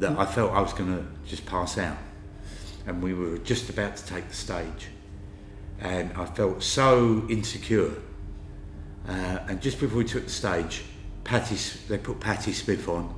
that 0.00 0.18
I 0.18 0.26
felt 0.26 0.52
I 0.52 0.60
was 0.60 0.72
going 0.72 0.96
to 0.96 1.06
just 1.28 1.46
pass 1.46 1.78
out. 1.78 1.96
And 2.86 3.02
we 3.02 3.14
were 3.14 3.38
just 3.38 3.70
about 3.70 3.96
to 3.96 4.06
take 4.06 4.28
the 4.28 4.34
stage. 4.34 4.88
And 5.78 6.12
I 6.14 6.24
felt 6.24 6.62
so 6.62 7.24
insecure. 7.28 7.92
Uh, 9.08 9.38
and 9.48 9.60
just 9.60 9.78
before 9.78 9.98
we 9.98 10.04
took 10.04 10.24
the 10.24 10.30
stage, 10.30 10.82
Patty, 11.24 11.56
they 11.88 11.98
put 11.98 12.20
Patti 12.20 12.52
Smith 12.52 12.88
on 12.88 13.14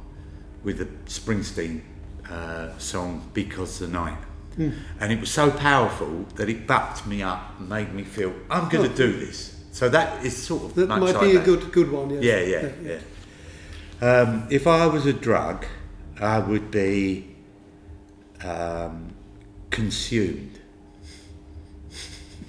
with 0.64 0.78
the 0.78 0.86
Springsteen 1.06 1.82
uh, 2.28 2.76
song 2.78 3.30
"Because 3.32 3.78
the 3.78 3.88
Night," 3.88 4.18
mm. 4.56 4.74
and 5.00 5.12
it 5.12 5.20
was 5.20 5.30
so 5.30 5.50
powerful 5.50 6.24
that 6.36 6.48
it 6.48 6.66
backed 6.66 7.06
me 7.06 7.22
up 7.22 7.58
and 7.58 7.68
made 7.68 7.92
me 7.94 8.04
feel 8.04 8.34
I'm 8.50 8.68
going 8.68 8.84
to 8.84 8.92
oh. 8.92 8.96
do 8.96 9.18
this. 9.18 9.56
So 9.72 9.88
that 9.88 10.24
is 10.24 10.36
sort 10.36 10.64
of 10.64 10.74
that 10.74 10.88
might 10.88 11.00
like 11.00 11.20
be 11.20 11.32
that. 11.32 11.42
a 11.42 11.44
good 11.44 11.72
good 11.72 11.90
one. 11.90 12.10
Yes. 12.10 12.22
Yeah, 12.22 12.40
yeah, 12.40 12.72
yeah. 12.82 12.98
yeah. 14.00 14.20
Um, 14.20 14.46
if 14.50 14.66
I 14.66 14.86
was 14.86 15.06
a 15.06 15.12
drug, 15.12 15.64
I 16.22 16.38
would 16.38 16.70
be 16.70 17.34
um, 18.44 19.12
consumed. 19.70 20.60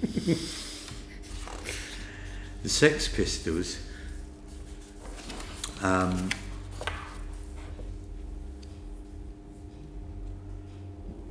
the 2.62 2.68
Sex 2.68 3.08
Pistols 3.08 3.80
um, 5.82 6.30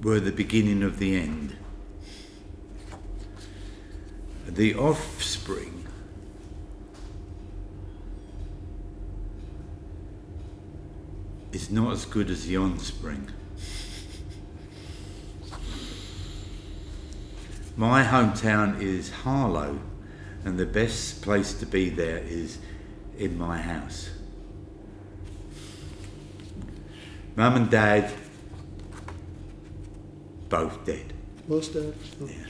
were 0.01 0.19
the 0.19 0.33
beginning 0.33 0.83
of 0.83 0.99
the 0.99 1.15
end. 1.15 1.55
The 4.47 4.75
offspring 4.75 5.82
is 11.53 11.69
not 11.69 11.93
as 11.93 12.05
good 12.05 12.29
as 12.29 12.47
the 12.47 12.57
onspring. 12.57 13.29
My 17.77 18.03
hometown 18.03 18.81
is 18.81 19.11
Harlow, 19.11 19.79
and 20.43 20.59
the 20.59 20.65
best 20.65 21.21
place 21.21 21.53
to 21.53 21.65
be 21.65 21.89
there 21.89 22.17
is 22.17 22.57
in 23.17 23.37
my 23.37 23.61
house. 23.61 24.09
Mum 27.35 27.55
and 27.55 27.69
Dad, 27.69 28.11
both 30.49 30.85
dead. 30.85 31.13
Both 31.47 31.73
dead. 31.73 31.93
Oh. 32.21 32.25
Yeah. 32.27 32.45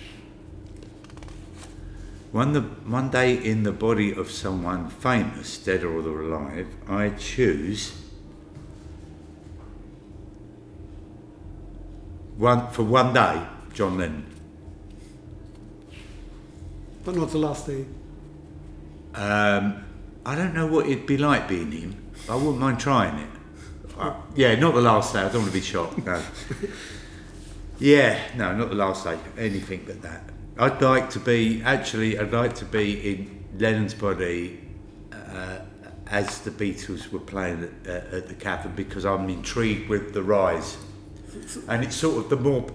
One, 2.31 2.53
the, 2.53 2.61
one 2.61 3.09
day 3.09 3.35
in 3.35 3.63
the 3.63 3.71
body 3.71 4.11
of 4.11 4.31
someone 4.31 4.89
famous, 4.89 5.57
dead 5.57 5.83
or 5.83 5.99
alive, 5.99 6.67
I 6.87 7.09
choose 7.09 8.02
one 12.43 12.67
for 12.71 12.83
one 12.83 13.13
day, 13.13 13.41
John 13.73 13.97
Lennon. 13.97 14.25
But 17.05 17.15
not 17.15 17.31
the 17.31 17.37
last 17.37 17.67
day. 17.67 17.85
Um, 19.15 19.85
I 20.25 20.35
don't 20.35 20.53
know 20.53 20.67
what 20.67 20.85
it'd 20.87 21.05
be 21.05 21.17
like 21.17 21.47
being 21.47 21.71
him. 21.71 22.11
I 22.29 22.35
wouldn't 22.35 22.59
mind 22.59 22.79
trying 22.79 23.17
it. 23.19 23.29
Uh, 23.97 24.15
yeah, 24.35 24.55
not 24.55 24.73
the 24.73 24.81
last 24.81 25.13
day. 25.13 25.19
I 25.19 25.29
don't 25.29 25.43
want 25.43 25.47
to 25.47 25.53
be 25.53 25.61
shot. 25.61 25.97
No. 26.05 26.21
yeah, 27.79 28.19
no, 28.35 28.55
not 28.55 28.69
the 28.69 28.75
last 28.75 29.05
day. 29.05 29.17
Anything 29.37 29.83
but 29.85 30.01
that. 30.01 30.23
I'd 30.57 30.81
like 30.81 31.09
to 31.11 31.19
be. 31.19 31.61
Actually, 31.63 32.19
I'd 32.19 32.33
like 32.33 32.55
to 32.55 32.65
be 32.65 33.11
in 33.11 33.45
Lennon's 33.57 33.93
body 33.93 34.59
uh, 35.11 35.59
as 36.07 36.39
the 36.39 36.51
Beatles 36.51 37.09
were 37.11 37.19
playing 37.19 37.69
at, 37.85 37.89
uh, 37.89 38.17
at 38.17 38.27
the 38.27 38.35
Cavern 38.35 38.73
because 38.75 39.05
I'm 39.05 39.29
intrigued 39.29 39.87
with 39.89 40.13
the 40.13 40.23
rise 40.23 40.77
and 41.67 41.83
it's 41.83 41.95
sort 41.95 42.17
of 42.17 42.29
the 42.29 42.37
more 42.37 42.65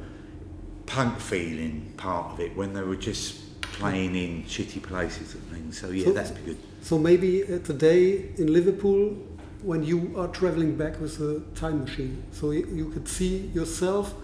punk 0.86 1.18
feeling 1.20 1.92
part 1.96 2.32
of 2.32 2.40
it 2.40 2.56
when 2.56 2.72
they 2.72 2.82
were 2.82 2.96
just 2.96 3.60
playing 3.60 4.16
in 4.16 4.42
shitty 4.44 4.82
places 4.82 5.34
and 5.34 5.42
things. 5.44 5.78
So 5.78 5.90
yeah, 5.90 6.06
so, 6.06 6.12
that'd 6.12 6.36
be 6.36 6.42
good. 6.42 6.58
So 6.82 6.98
maybe 6.98 7.42
at 7.42 7.64
the 7.64 7.74
day 7.74 8.30
in 8.36 8.52
Liverpool 8.52 9.16
when 9.62 9.82
you 9.82 10.14
are 10.16 10.28
traveling 10.28 10.76
back 10.76 11.00
with 11.00 11.20
a 11.20 11.40
time 11.54 11.84
machine, 11.84 12.22
so 12.30 12.52
you, 12.52 12.66
you 12.72 12.90
could 12.90 13.08
see 13.08 13.50
yourself 13.54 14.14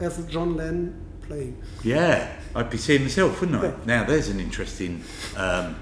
as 0.00 0.18
a 0.18 0.24
John 0.24 0.56
Lennon 0.56 1.00
playing. 1.22 1.62
Yeah, 1.84 2.36
I'd 2.54 2.70
be 2.70 2.78
seeing 2.78 3.02
myself, 3.02 3.40
wouldn't 3.40 3.62
I? 3.62 3.68
Yeah. 3.68 3.76
Now 3.86 4.04
there's 4.04 4.28
an 4.28 4.40
interesting. 4.40 5.02
Um, 5.36 5.76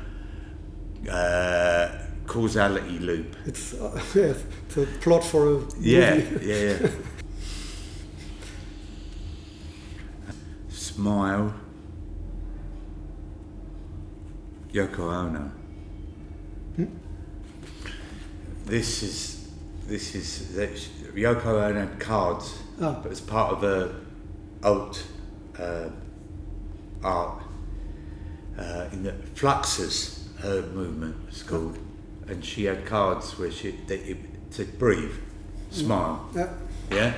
uh, 1.11 1.89
causality 2.31 2.99
loop. 3.01 3.37
It's, 3.45 3.75
uh, 3.75 4.01
yeah, 4.15 4.35
it's 4.67 4.77
a 4.77 4.87
plot 5.01 5.25
for 5.25 5.43
a 5.43 5.51
movie. 5.51 5.91
Yeah, 5.91 6.15
yeah, 6.41 6.79
yeah. 6.81 6.89
Smile, 10.95 11.55
Yoko 14.73 14.99
Ono. 14.99 15.53
Hmm? 16.75 16.85
This 18.67 19.05
is 19.05 19.51
this 19.87 20.17
is 20.17 20.59
Yoko 21.15 21.63
Ono 21.63 21.89
cards, 22.01 22.59
oh. 22.81 22.99
but 23.01 23.13
it's 23.13 23.21
part 23.21 23.53
of 23.53 23.63
a 23.63 23.95
alt 24.65 25.05
uh, 25.61 25.91
art 27.05 27.45
uh, 28.59 28.87
in 28.91 29.05
the 29.05 29.13
Fluxus 29.13 30.37
her 30.41 30.63
movement 30.73 31.15
it's 31.29 31.45
called, 31.45 31.79
oh. 31.79 32.33
and 32.33 32.45
she 32.45 32.65
had 32.65 32.85
cards 32.85 33.39
where 33.39 33.53
she 33.53 33.71
they, 33.87 33.99
it 33.99 34.17
said 34.51 34.77
breathe, 34.77 35.15
smile, 35.71 36.29
yeah. 36.35 36.53
yeah. 36.91 37.15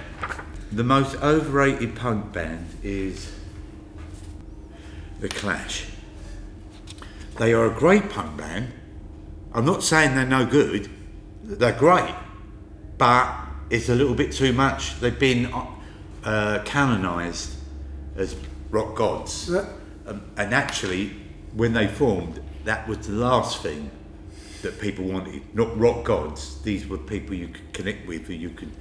The 0.70 0.84
most 0.84 1.16
overrated 1.22 1.96
punk 1.96 2.32
band 2.34 2.68
is 2.82 3.32
the 5.22 5.28
Clash. 5.28 5.86
They 7.38 7.54
are 7.54 7.66
a 7.66 7.72
great 7.72 8.10
punk 8.10 8.36
band. 8.36 8.72
I'm 9.54 9.64
not 9.64 9.84
saying 9.84 10.16
they're 10.16 10.26
no 10.26 10.44
good. 10.44 10.90
They're 11.44 11.78
great, 11.78 12.12
but 12.98 13.32
it's 13.70 13.88
a 13.88 13.94
little 13.94 14.16
bit 14.16 14.32
too 14.32 14.52
much. 14.52 14.98
They've 14.98 15.18
been 15.18 15.46
uh, 16.24 16.62
canonised 16.64 17.54
as 18.16 18.34
rock 18.70 18.96
gods, 18.96 19.48
yeah. 19.48 19.64
um, 20.08 20.22
and 20.36 20.52
actually, 20.52 21.10
when 21.54 21.72
they 21.72 21.86
formed, 21.86 22.40
that 22.64 22.88
was 22.88 23.06
the 23.06 23.12
last 23.12 23.62
thing 23.62 23.92
that 24.62 24.80
people 24.80 25.04
wanted, 25.04 25.54
not 25.54 25.78
rock 25.78 26.04
gods. 26.04 26.60
These 26.62 26.88
were 26.88 26.98
people 26.98 27.34
you 27.36 27.48
could 27.48 27.72
connect 27.72 28.08
with, 28.08 28.26
who 28.26 28.34
you 28.34 28.50
could 28.50 28.72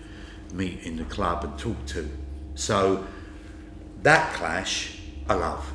meet 0.53 0.81
in 0.81 0.95
the 0.95 1.05
club 1.05 1.43
and 1.43 1.57
talk 1.59 1.85
to. 1.87 2.09
So 2.55 3.05
that 4.01 4.33
clash, 4.33 4.97
I 5.29 5.35
love. 5.35 5.71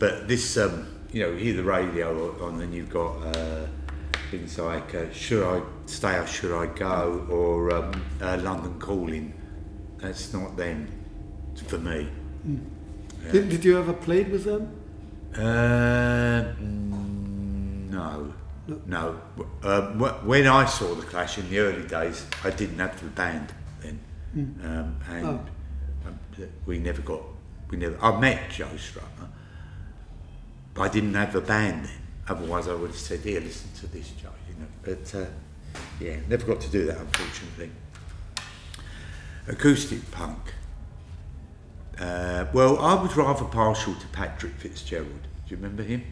But 0.00 0.26
this, 0.26 0.56
um, 0.56 0.88
you 1.12 1.20
know, 1.20 1.36
hear 1.36 1.54
the 1.54 1.62
radio 1.62 2.34
on, 2.42 2.60
and 2.62 2.74
you've 2.74 2.88
got 2.88 3.16
uh, 3.36 3.66
things 4.30 4.58
like 4.58 4.94
uh, 4.94 5.12
"Should 5.12 5.44
I 5.44 5.62
Stay 5.84 6.16
or 6.16 6.26
Should 6.26 6.58
I 6.58 6.66
Go?" 6.74 7.26
or 7.30 7.70
um, 7.72 8.02
uh, 8.20 8.38
"London 8.42 8.80
Calling." 8.80 9.34
That's 9.98 10.32
not 10.32 10.56
them 10.56 10.88
for 11.66 11.78
me. 11.78 12.08
Mm. 12.48 12.64
Yeah. 13.26 13.32
Did, 13.32 13.48
did 13.50 13.64
you 13.64 13.78
ever 13.78 13.92
play 13.92 14.24
with 14.24 14.44
them? 14.44 14.74
Uh, 15.36 16.54
no. 16.58 18.32
No. 18.86 19.20
Uh, 19.62 19.82
when 20.24 20.46
I 20.46 20.64
saw 20.64 20.94
the 20.94 21.04
Clash 21.04 21.36
in 21.36 21.50
the 21.50 21.58
early 21.58 21.86
days, 21.86 22.24
I 22.42 22.48
didn't 22.48 22.78
have 22.78 22.98
the 22.98 23.08
band 23.10 23.52
then, 23.82 24.00
mm. 24.34 24.64
um, 24.64 24.96
and 25.10 25.26
oh. 25.26 25.40
Um, 26.06 26.18
we 26.64 26.78
never 26.78 27.02
got. 27.02 27.20
We 27.68 27.76
never. 27.76 28.02
I 28.02 28.18
met 28.18 28.48
Joe 28.48 28.64
Strummer, 28.76 29.28
I 30.76 30.88
didn't 30.88 31.14
have 31.14 31.34
a 31.34 31.40
band 31.40 31.86
then. 31.86 31.98
Otherwise, 32.28 32.68
I 32.68 32.74
would 32.74 32.90
have 32.90 32.98
said, 32.98 33.20
"Here, 33.20 33.40
listen 33.40 33.70
to 33.80 33.86
this, 33.88 34.10
Joe." 34.10 34.30
You 34.48 34.54
know. 34.54 34.68
But 34.82 35.14
uh, 35.14 35.26
yeah, 36.00 36.16
never 36.28 36.46
got 36.46 36.60
to 36.60 36.70
do 36.70 36.86
that, 36.86 36.98
unfortunately. 36.98 37.70
Acoustic 39.48 40.10
punk. 40.10 40.54
Uh, 41.98 42.46
well, 42.52 42.78
I 42.78 42.94
was 42.94 43.16
rather 43.16 43.44
partial 43.44 43.94
to 43.94 44.06
Patrick 44.08 44.54
Fitzgerald. 44.54 45.26
Do 45.46 45.54
you 45.54 45.56
remember 45.56 45.82
him? 45.82 46.02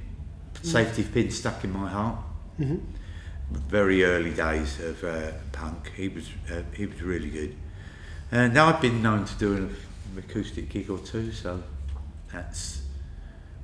Mm. 0.55 0.67
Safety 0.67 1.03
pin 1.05 1.31
stuck 1.31 1.65
in 1.65 1.73
my 1.73 1.89
heart. 1.89 2.19
Mm-hmm. 2.61 2.79
Very 3.69 4.05
early 4.05 4.35
days 4.35 4.81
of 4.81 5.03
uh, 5.05 5.31
punk. 5.53 5.93
He 5.97 6.09
was 6.09 6.29
uh, 6.53 6.63
he 6.75 6.85
was 6.87 7.01
really 7.01 7.31
good, 7.31 7.57
and 8.31 8.59
I've 8.59 8.81
been 8.81 9.03
known 9.03 9.25
to 9.25 9.35
do 9.37 9.57
an, 9.57 9.77
acoustic 10.17 10.69
gig 10.69 10.91
or 10.91 10.99
two, 10.99 11.31
so 11.33 11.63
that's 12.33 12.83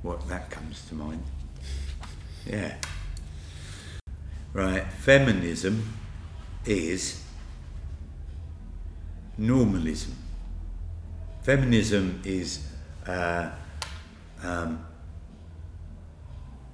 what 0.05 0.29
that 0.29 0.51
comes 0.51 0.87
to 0.87 0.95
mind. 0.95 1.23
Yeah. 2.47 2.75
Right. 4.53 4.85
Feminism 4.93 5.95
is 6.67 7.25
normalism. 9.39 10.13
Feminism 11.43 12.21
is 12.25 12.69
uh, 13.07 13.51
um, 14.43 14.85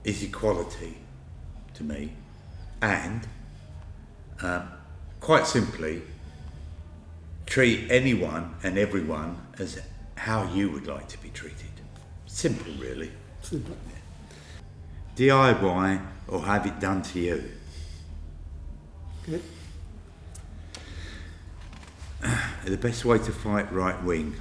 is 0.03 0.23
equality 0.25 0.99
to 1.75 1.85
me, 1.85 2.13
and 2.83 3.27
um, 4.43 4.69
quite 5.21 5.47
simply, 5.47 6.03
treat 7.47 7.91
anyone 7.91 8.55
and 8.65 8.77
everyone 8.77 9.41
as 9.59 9.81
how 10.17 10.53
you 10.53 10.71
would 10.71 10.87
like 10.87 11.09
to 11.09 11.19
be 11.19 11.29
treated. 11.31 11.67
Simple, 12.27 12.73
really. 12.79 13.11
DIY 15.17 16.07
or 16.29 16.43
have 16.43 16.67
it 16.67 16.81
done 16.81 17.03
to 17.03 17.21
you. 17.21 17.51
Good. 19.27 19.43
The 22.65 22.77
best 22.77 23.05
way 23.05 23.19
to 23.19 23.33
fight 23.33 23.73
right 23.73 24.01
wing. 24.05 24.37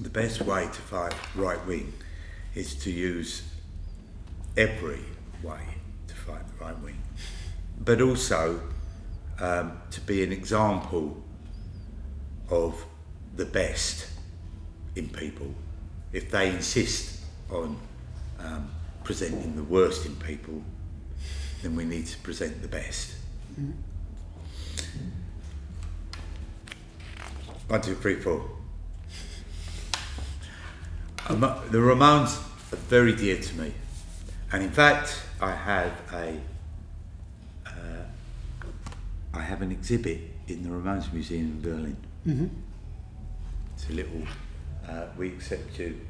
The 0.00 0.08
best 0.08 0.40
way 0.42 0.64
to 0.64 0.80
fight 0.80 1.14
right 1.36 1.64
wing 1.66 1.92
is 2.54 2.74
to 2.76 2.90
use 2.90 3.42
every 4.56 5.04
way 5.42 5.60
to 6.08 6.14
fight 6.14 6.42
the 6.48 6.64
right 6.64 6.78
wing, 6.80 7.02
but 7.78 8.00
also 8.00 8.60
um, 9.38 9.80
to 9.90 10.00
be 10.00 10.24
an 10.24 10.32
example 10.32 11.22
of 12.50 12.84
the 13.36 13.44
best 13.44 14.08
in 14.96 15.08
people. 15.08 15.54
If 16.12 16.30
they 16.30 16.50
insist 16.50 17.24
on 17.50 17.78
um, 18.38 18.70
presenting 19.04 19.56
the 19.56 19.62
worst 19.62 20.06
in 20.06 20.16
people, 20.16 20.62
then 21.62 21.76
we 21.76 21.84
need 21.84 22.06
to 22.06 22.18
present 22.18 22.62
the 22.62 22.68
best. 22.68 23.14
Mm. 23.60 23.72
One, 27.68 27.82
two, 27.82 27.94
three, 27.96 28.16
four. 28.16 28.48
Um, 31.28 31.40
the 31.40 31.78
Ramones 31.78 32.38
are 32.72 32.76
very 32.76 33.14
dear 33.14 33.36
to 33.36 33.54
me. 33.58 33.74
And 34.50 34.62
in 34.62 34.70
fact, 34.70 35.22
I 35.40 35.54
have 35.54 35.92
a 36.12 36.40
uh, 37.66 38.04
I 39.34 39.40
have 39.42 39.60
an 39.60 39.70
exhibit 39.70 40.20
in 40.46 40.62
the 40.62 40.70
Ramones 40.70 41.12
Museum 41.12 41.44
in 41.44 41.60
Berlin. 41.60 41.96
Mm-hmm. 42.26 42.46
It's 43.74 43.90
a 43.90 43.92
little. 43.92 44.22
Uh, 44.88 45.06
we 45.16 45.28
accept 45.28 45.78
you, 45.78 46.00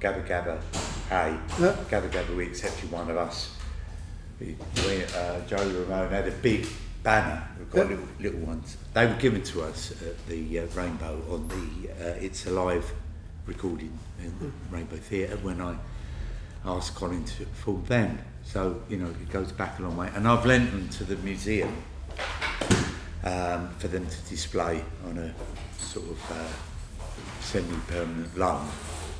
Gabba 0.00 0.26
Gabba. 0.26 0.60
Hey, 1.08 1.36
yeah. 1.60 1.76
Gabba 1.90 2.08
Gabba. 2.10 2.36
We 2.36 2.46
accept 2.46 2.82
you, 2.82 2.88
one 2.88 3.10
of 3.10 3.16
us. 3.16 3.52
We, 4.38 4.56
we 4.86 5.04
uh, 5.04 5.40
Joe 5.46 5.56
Ramone 5.56 6.10
had 6.10 6.28
a 6.28 6.30
big 6.30 6.66
banner. 7.02 7.48
We've 7.58 7.70
got 7.70 7.90
yeah. 7.90 7.96
little, 7.96 8.08
little 8.20 8.40
ones. 8.40 8.76
They 8.94 9.06
were 9.06 9.14
given 9.14 9.42
to 9.42 9.62
us 9.62 9.90
at 10.02 10.26
the 10.28 10.60
uh, 10.60 10.66
Rainbow 10.74 11.20
on 11.30 11.48
the 11.48 11.90
uh, 11.90 12.14
It's 12.20 12.46
Alive 12.46 12.92
recording 13.46 13.98
in 14.20 14.38
the 14.38 14.46
mm. 14.46 14.52
Rainbow 14.70 14.96
Theatre 14.96 15.36
when 15.38 15.60
I 15.60 15.76
asked 16.64 16.94
Colin 16.94 17.24
to 17.24 17.44
film 17.46 17.84
them. 17.86 18.18
So, 18.44 18.82
you 18.88 18.98
know, 18.98 19.08
it 19.08 19.30
goes 19.30 19.52
back 19.52 19.78
a 19.78 19.82
long 19.82 19.96
way. 19.96 20.10
And 20.14 20.28
I've 20.28 20.46
lent 20.46 20.70
them 20.70 20.88
to 20.90 21.04
the 21.04 21.16
museum 21.16 21.74
um, 23.24 23.70
for 23.78 23.88
them 23.88 24.06
to 24.06 24.20
display 24.28 24.84
on 25.06 25.18
a 25.18 25.34
sort 25.82 26.06
of 26.06 26.30
uh, 26.30 26.48
semi-permanent 27.48 28.36
loan. 28.36 28.68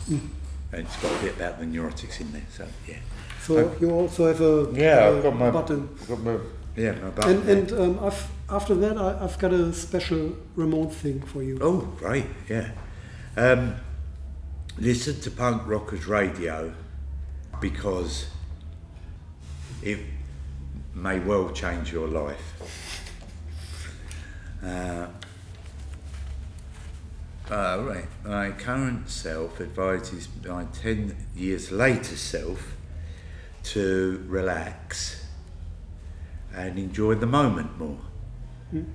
Mm. 0.08 0.28
And 0.72 0.86
it's 0.86 0.96
got 0.96 1.18
a 1.18 1.24
bit 1.24 1.36
about 1.36 1.58
the 1.58 1.64
neurotics 1.64 2.20
in 2.20 2.32
there, 2.32 2.42
so 2.50 2.66
yeah. 2.86 2.98
So 3.40 3.74
you 3.80 3.90
also 3.90 4.26
have 4.26 4.40
a, 4.42 4.70
yeah, 4.78 5.08
a 5.08 5.16
I've 5.16 5.22
got 5.22 5.36
my, 5.36 5.50
button. 5.50 5.88
Got 6.06 6.20
my, 6.20 6.38
yeah, 6.76 6.92
my 6.92 7.08
button. 7.08 7.48
And, 7.48 7.48
and 7.48 7.72
um, 7.72 8.04
I've, 8.04 8.30
after 8.50 8.74
that, 8.74 8.98
I, 8.98 9.18
have 9.20 9.38
got 9.38 9.54
a 9.54 9.72
special 9.72 10.36
remote 10.54 10.92
thing 10.92 11.22
for 11.22 11.42
you. 11.42 11.58
Oh, 11.62 11.90
right, 12.02 12.26
yeah. 12.50 12.72
Um, 13.36 13.76
listen 14.76 15.18
to 15.20 15.30
punk 15.30 15.62
rockers 15.66 16.06
radio 16.06 16.74
because 17.60 18.26
it 19.82 20.00
may 20.94 21.18
well 21.18 21.50
change 21.50 21.92
your 21.92 22.08
life. 22.08 22.44
Uh, 24.62 25.06
uh, 27.50 27.82
right. 27.82 28.06
My 28.24 28.50
current 28.50 29.08
self 29.08 29.60
advises 29.60 30.28
my 30.46 30.64
10 30.64 31.16
years 31.34 31.70
later 31.70 32.16
self 32.16 32.76
to 33.64 34.24
relax 34.26 35.24
and 36.54 36.78
enjoy 36.78 37.14
the 37.14 37.26
moment 37.26 37.78
more. 37.78 37.98
Mm. 38.72 38.86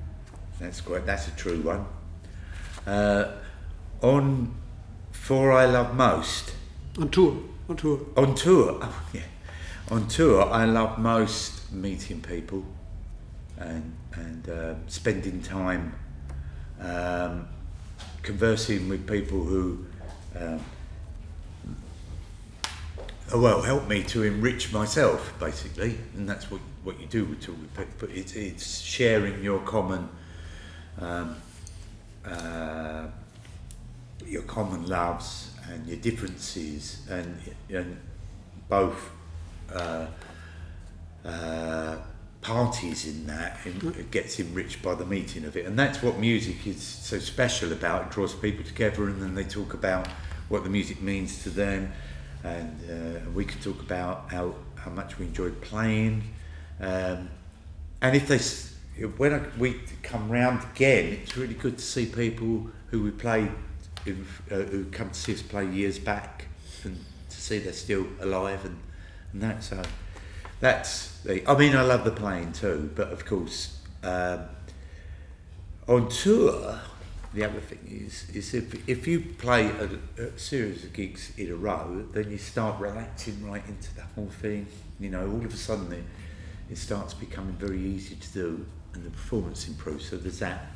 That's 0.59 0.81
great. 0.81 1.05
That's 1.05 1.27
a 1.27 1.31
true 1.31 1.61
one. 1.61 1.85
Uh, 2.85 3.31
on 4.01 4.53
For 5.11 5.51
I 5.51 5.65
Love 5.65 5.95
Most. 5.95 6.53
On 6.99 7.09
tour. 7.09 7.37
On 7.69 7.75
tour. 7.75 7.99
On 8.17 8.35
tour. 8.35 8.79
Oh, 8.81 9.03
yeah. 9.13 9.21
On 9.89 10.07
tour, 10.07 10.49
I 10.49 10.65
love 10.65 10.97
most 10.97 11.71
meeting 11.71 12.21
people 12.21 12.65
and 13.57 13.93
and 14.13 14.49
uh, 14.49 14.75
spending 14.87 15.41
time 15.41 15.93
um, 16.79 17.47
conversing 18.23 18.89
with 18.89 19.07
people 19.07 19.43
who. 19.43 19.85
Um, 20.35 20.59
well, 23.35 23.61
help 23.61 23.87
me 23.87 24.03
to 24.03 24.23
enrich 24.23 24.71
myself, 24.71 25.33
basically, 25.39 25.97
and 26.15 26.29
that's 26.29 26.51
what, 26.51 26.61
what 26.83 26.99
you 26.99 27.07
do 27.07 27.25
with 27.25 27.41
people. 27.41 27.85
But 27.99 28.09
it's, 28.11 28.33
it's 28.33 28.79
sharing 28.79 29.43
your 29.43 29.59
common, 29.59 30.09
um, 30.99 31.35
uh, 32.25 33.07
your 34.25 34.43
common 34.43 34.87
loves 34.87 35.51
and 35.69 35.87
your 35.87 35.97
differences, 35.97 37.01
and 37.09 37.39
and 37.69 37.97
both 38.69 39.11
uh, 39.73 40.05
uh, 41.25 41.97
parties 42.43 43.07
in 43.07 43.25
that 43.27 43.57
and 43.65 43.83
it 43.95 44.11
gets 44.11 44.39
enriched 44.39 44.81
by 44.81 44.93
the 44.93 45.05
meeting 45.05 45.45
of 45.45 45.57
it. 45.57 45.65
And 45.65 45.79
that's 45.79 46.03
what 46.03 46.19
music 46.19 46.67
is 46.67 46.81
so 46.81 47.17
special 47.19 47.71
about. 47.71 48.07
It 48.07 48.11
draws 48.11 48.35
people 48.35 48.63
together 48.63 49.05
and 49.05 49.21
then 49.21 49.33
they 49.33 49.43
talk 49.43 49.73
about 49.73 50.07
what 50.49 50.63
the 50.63 50.69
music 50.69 51.01
means 51.01 51.41
to 51.43 51.49
them. 51.49 51.91
And 52.43 52.79
uh, 52.89 53.29
we 53.31 53.45
can 53.45 53.59
talk 53.61 53.81
about 53.81 54.31
how, 54.31 54.55
how 54.75 54.91
much 54.91 55.17
we 55.17 55.25
enjoyed 55.25 55.61
playing. 55.61 56.23
Um, 56.79 57.29
and 58.01 58.15
if 58.15 58.27
they 58.27 58.39
when 59.17 59.33
I, 59.33 59.41
we 59.57 59.79
come 60.03 60.29
round 60.29 60.63
again 60.75 61.05
it's 61.13 61.35
really 61.35 61.55
good 61.55 61.77
to 61.77 61.83
see 61.83 62.05
people 62.05 62.69
who 62.87 63.01
we 63.01 63.11
played 63.11 63.51
who, 64.05 64.17
uh, 64.51 64.55
who 64.55 64.85
come 64.85 65.09
to 65.09 65.19
see 65.19 65.33
us 65.33 65.41
play 65.41 65.65
years 65.67 65.97
back 65.97 66.45
and 66.83 67.03
to 67.29 67.41
see 67.41 67.57
they're 67.59 67.73
still 67.73 68.05
alive 68.19 68.65
and, 68.65 68.77
and 69.31 69.41
that 69.41 69.63
so 69.63 69.81
that's 70.63 71.19
the, 71.19 71.47
I 71.49 71.57
mean 71.57 71.75
I 71.75 71.81
love 71.81 72.05
the 72.05 72.11
playing 72.11 72.53
too, 72.53 72.89
but 72.95 73.11
of 73.11 73.25
course 73.25 73.79
um, 74.01 74.45
on 75.87 76.07
tour 76.07 76.79
the 77.33 77.43
other 77.43 77.59
thing 77.59 77.79
is 77.85 78.29
is 78.33 78.53
if 78.53 78.87
if 78.87 79.05
you 79.05 79.19
play 79.19 79.67
a, 79.67 79.89
a 80.21 80.39
series 80.39 80.85
of 80.85 80.93
gigs 80.93 81.33
in 81.37 81.51
a 81.51 81.55
row, 81.55 82.05
then 82.13 82.31
you 82.31 82.37
start 82.37 82.79
relaxing 82.79 83.45
right 83.45 83.63
into 83.67 83.93
the 83.95 84.03
whole 84.15 84.29
thing. 84.41 84.67
You 84.99 85.09
know, 85.09 85.29
all 85.29 85.43
of 85.43 85.53
a 85.53 85.57
sudden 85.57 85.91
it, 85.91 86.03
it 86.71 86.77
starts 86.77 87.13
becoming 87.13 87.55
very 87.55 87.81
easy 87.81 88.15
to 88.15 88.33
do, 88.33 88.65
and 88.93 89.03
the 89.03 89.09
performance 89.09 89.67
improves. 89.67 90.09
So 90.09 90.15
there's 90.15 90.39
that. 90.39 90.67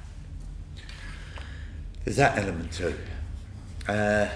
There's 2.04 2.18
that 2.18 2.38
element 2.38 2.74
too. 2.74 2.96
Uh, 3.88 4.28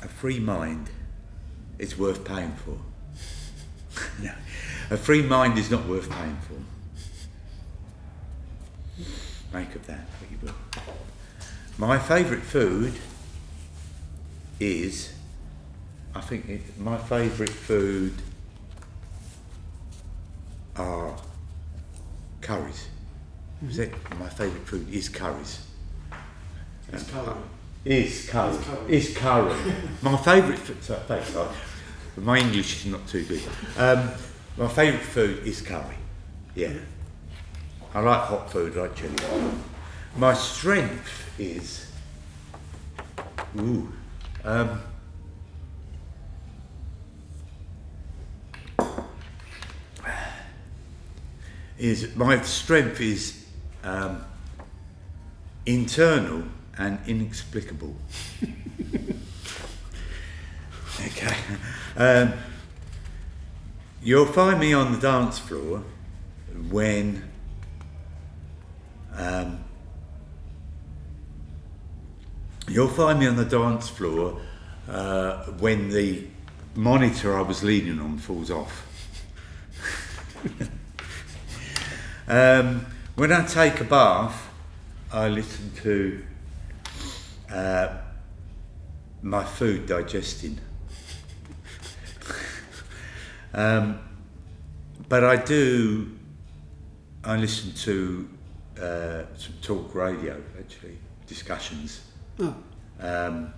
a 0.00 0.08
free 0.08 0.38
mind 0.38 0.90
is 1.78 1.98
worth 1.98 2.24
paying 2.24 2.52
for. 2.52 2.78
No, 4.22 4.32
a 4.90 4.96
free 4.96 5.22
mind 5.22 5.58
is 5.58 5.70
not 5.70 5.86
worth 5.86 6.10
paying 6.10 6.36
for. 6.36 6.54
Make 9.56 9.74
of 9.74 9.86
that 9.86 10.06
what 10.20 10.30
you 10.30 10.38
will. 10.42 10.54
My 11.78 11.98
favourite 11.98 12.42
food 12.42 12.92
is, 14.60 15.12
I 16.14 16.20
think 16.20 16.48
it, 16.48 16.78
my 16.78 16.98
favourite 16.98 17.50
food 17.50 18.14
are 20.76 21.16
curries. 22.40 22.88
Is 23.66 23.78
it? 23.78 23.92
My 24.18 24.28
favourite 24.28 24.66
food 24.66 24.88
is 24.92 25.08
curries. 25.08 25.64
It's 26.92 27.10
curry. 27.10 27.34
Is 27.84 28.28
curry. 28.28 28.56
Is 28.56 28.64
curry. 28.64 28.96
Is 28.96 29.16
curry. 29.16 29.72
my 30.02 30.16
favourite 30.16 30.58
food. 30.58 30.82
So, 30.82 30.94
thanks, 31.06 31.34
I, 32.18 32.24
my 32.24 32.38
English 32.38 32.84
is 32.84 32.92
not 32.92 33.06
too 33.06 33.24
good. 33.24 33.42
Um, 33.76 34.10
my 34.56 34.68
favourite 34.68 35.04
food 35.04 35.46
is 35.46 35.60
curry. 35.60 35.96
Yeah. 36.54 36.74
I 37.94 38.00
like 38.00 38.20
hot 38.22 38.50
food, 38.50 38.76
like 38.76 38.94
chili. 38.96 39.14
My 40.16 40.34
strength 40.34 41.32
is. 41.38 41.90
Ooh. 43.58 43.92
Um, 44.44 44.80
is 51.78 52.14
my 52.16 52.40
strength 52.42 53.00
is 53.00 53.46
um, 53.84 54.24
internal 55.64 56.42
and 56.76 56.98
inexplicable. 57.06 57.94
okay. 61.06 61.36
Um, 61.96 62.32
you'll 64.02 64.26
find 64.26 64.60
me 64.60 64.72
on 64.72 64.92
the 64.92 64.98
dance 64.98 65.38
floor 65.38 65.82
when 66.70 67.28
um, 69.14 69.64
you'll 72.68 72.88
find 72.88 73.18
me 73.18 73.26
on 73.26 73.36
the 73.36 73.44
dance 73.44 73.88
floor 73.88 74.40
uh, 74.88 75.44
when 75.58 75.90
the 75.90 76.26
monitor 76.74 77.36
I 77.36 77.42
was 77.42 77.62
leaning 77.62 78.00
on 78.00 78.18
falls 78.18 78.50
off. 78.50 78.86
um, 82.28 82.86
when 83.16 83.32
I 83.32 83.44
take 83.44 83.80
a 83.80 83.84
bath, 83.84 84.48
I 85.12 85.28
listen 85.28 85.72
to 85.82 86.24
uh, 87.50 87.88
my 89.22 89.44
food 89.44 89.86
digesting. 89.86 90.60
Um, 93.54 93.98
but 95.08 95.24
I 95.24 95.36
do, 95.36 96.10
I 97.24 97.36
listen 97.36 97.72
to 97.72 98.28
uh, 98.80 99.22
some 99.36 99.54
talk 99.62 99.94
radio, 99.94 100.40
actually, 100.58 100.98
discussions. 101.26 102.02
Oh, 102.38 102.54
Um, 103.00 103.52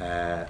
uh, 0.00 0.44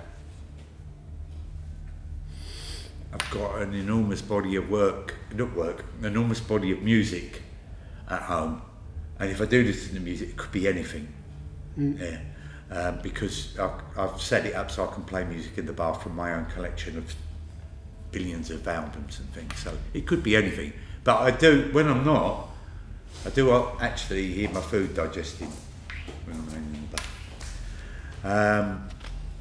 I've 3.12 3.30
got 3.30 3.60
an 3.60 3.74
enormous 3.74 4.22
body 4.22 4.56
of 4.56 4.70
work, 4.70 5.14
not 5.34 5.54
work, 5.54 5.84
an 5.98 6.06
enormous 6.06 6.40
body 6.40 6.72
of 6.72 6.82
music 6.82 7.42
at 8.08 8.22
home. 8.22 8.62
And 9.18 9.30
if 9.30 9.40
I 9.40 9.44
do 9.44 9.62
listen 9.62 9.94
to 9.94 10.00
music, 10.00 10.30
it 10.30 10.36
could 10.36 10.52
be 10.52 10.66
anything. 10.66 11.08
Yeah. 11.76 12.20
Um, 12.70 13.00
because 13.02 13.58
I, 13.58 13.70
I've 13.96 14.20
set 14.20 14.46
it 14.46 14.54
up 14.54 14.70
so 14.70 14.88
I 14.88 14.94
can 14.94 15.04
play 15.04 15.24
music 15.24 15.58
in 15.58 15.66
the 15.66 15.74
bath 15.74 16.02
from 16.02 16.16
my 16.16 16.32
own 16.32 16.46
collection 16.46 16.96
of 16.96 17.14
billions 18.12 18.50
of 18.50 18.66
albums 18.68 19.18
and 19.18 19.28
things. 19.32 19.56
So 19.58 19.76
it 19.94 20.06
could 20.06 20.22
be 20.22 20.36
anything. 20.36 20.72
But 21.02 21.20
I 21.20 21.30
do, 21.32 21.68
when 21.72 21.88
I'm 21.88 22.04
not, 22.04 22.48
I 23.26 23.30
do 23.30 23.52
actually 23.80 24.32
hear 24.32 24.50
my 24.50 24.60
food 24.60 24.94
digesting 24.94 25.50
when 26.26 26.36
I'm 26.36 26.48
in 26.54 26.72
the 26.72 26.96
bath. 26.96 27.08
Um, 28.24 28.88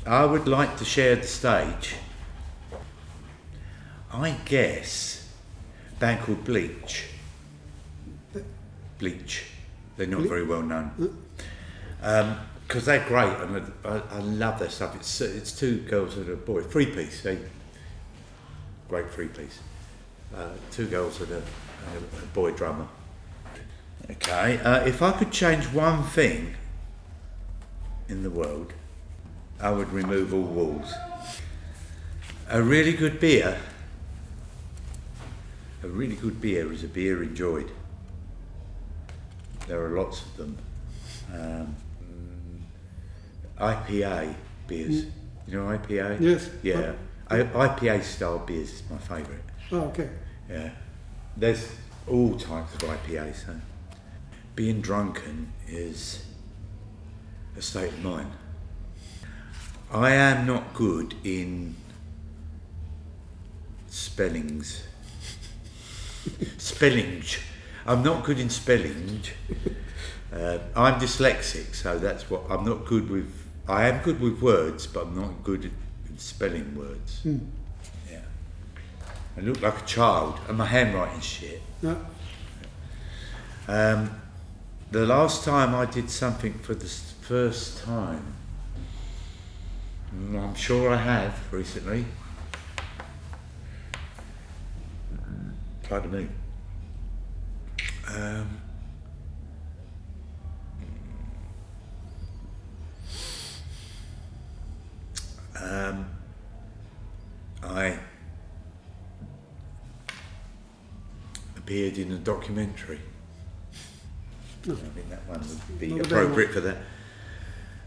I 0.05 0.25
would 0.25 0.47
like 0.47 0.77
to 0.77 0.85
share 0.85 1.15
the 1.15 1.27
stage. 1.27 1.95
I 4.11 4.31
guess 4.45 5.29
a 5.95 5.99
band 5.99 6.21
called 6.21 6.43
Bleach. 6.43 7.05
Bleach. 8.97 9.45
They're 9.97 10.07
not 10.07 10.21
very 10.21 10.43
well 10.43 10.63
known. 10.63 11.15
Because 12.67 12.85
they're 12.85 13.07
great 13.07 13.33
and 13.37 13.71
I, 13.85 13.89
I, 13.89 14.01
I 14.11 14.19
love 14.19 14.59
their 14.59 14.69
stuff. 14.69 14.95
It's, 14.95 15.21
it's 15.21 15.51
two 15.51 15.81
girls 15.81 16.17
and 16.17 16.29
a 16.29 16.35
boy. 16.35 16.63
Three 16.63 16.87
piece. 16.87 17.21
They, 17.21 17.37
great 18.91 19.09
three 19.09 19.29
piece. 19.29 19.59
Uh, 20.35 20.49
two 20.69 20.85
girls 20.85 21.21
and 21.21 21.31
a, 21.31 21.37
a, 21.37 22.25
boy 22.33 22.51
drummer. 22.51 22.85
Okay, 24.09 24.59
uh, 24.59 24.85
if 24.85 25.01
I 25.01 25.13
could 25.13 25.31
change 25.31 25.63
one 25.67 26.03
thing 26.03 26.55
in 28.09 28.21
the 28.21 28.29
world, 28.29 28.73
I 29.61 29.71
would 29.71 29.89
remove 29.93 30.33
all 30.33 30.41
walls. 30.41 30.93
A 32.49 32.61
really 32.61 32.91
good 32.91 33.21
beer, 33.21 33.57
a 35.83 35.87
really 35.87 36.17
good 36.17 36.41
beer 36.41 36.73
is 36.73 36.83
a 36.83 36.89
beer 36.89 37.23
enjoyed. 37.23 37.71
There 39.67 39.81
are 39.81 39.97
lots 39.97 40.21
of 40.21 40.35
them. 40.35 40.57
Um, 41.33 41.75
mm, 42.03 42.61
IPA 43.57 44.35
beers. 44.67 45.05
You 45.47 45.59
know 45.59 45.77
IPA? 45.77 46.19
Yes. 46.19 46.49
Yeah. 46.61 46.91
IPA 47.39 48.03
style 48.03 48.39
beers 48.39 48.71
is 48.73 48.83
my 48.89 48.97
favourite. 48.97 49.41
oh, 49.71 49.81
okay. 49.81 50.09
Yeah. 50.49 50.69
There's 51.37 51.71
all 52.07 52.37
types 52.37 52.73
of 52.75 52.81
IPA, 52.81 53.35
so 53.35 53.55
being 54.55 54.81
drunken 54.81 55.53
is 55.67 56.25
a 57.57 57.61
state 57.61 57.89
of 57.89 58.03
mind. 58.03 58.31
I 59.91 60.11
am 60.11 60.45
not 60.45 60.73
good 60.73 61.15
in 61.23 61.75
spellings. 63.87 64.83
spelling. 66.57 67.23
I'm 67.85 68.03
not 68.03 68.23
good 68.23 68.39
in 68.39 68.49
spelling. 68.49 69.21
Uh, 70.31 70.59
I'm 70.75 70.99
dyslexic, 70.99 71.75
so 71.75 71.99
that's 71.99 72.29
what 72.29 72.43
I'm 72.49 72.63
not 72.63 72.85
good 72.85 73.09
with. 73.09 73.33
I 73.67 73.87
am 73.89 74.01
good 74.01 74.21
with 74.21 74.41
words, 74.41 74.87
but 74.87 75.07
I'm 75.07 75.15
not 75.15 75.43
good 75.43 75.71
at 76.13 76.19
spelling 76.19 76.75
words. 76.75 77.21
Yeah. 78.09 78.19
I 79.37 79.41
look 79.41 79.61
like 79.61 79.81
a 79.81 79.85
child, 79.85 80.39
and 80.47 80.57
my 80.57 80.65
handwriting's 80.65 81.25
shit. 81.25 81.61
Yeah. 81.81 81.95
Um, 83.67 84.21
the 84.91 85.05
last 85.05 85.45
time 85.45 85.73
I 85.73 85.85
did 85.85 86.09
something 86.09 86.53
for 86.59 86.75
the 86.75 86.87
first 86.87 87.83
time, 87.83 88.33
mm, 90.13 90.37
I'm 90.37 90.55
sure 90.55 90.91
I 90.91 90.97
have 90.97 91.53
recently. 91.53 92.05
Pardon 95.83 96.11
me. 96.11 96.27
Um, 98.07 98.61
um, 105.61 106.05
I 107.63 107.97
appeared 111.57 111.97
in 111.97 112.11
a 112.11 112.17
documentary. 112.17 112.99
I 114.63 114.73
think 114.73 115.09
that 115.09 115.27
one 115.27 115.39
would 115.39 115.79
be 115.79 115.93
Not 115.93 116.05
appropriate 116.05 116.51
for 116.51 116.59
that. 116.61 116.77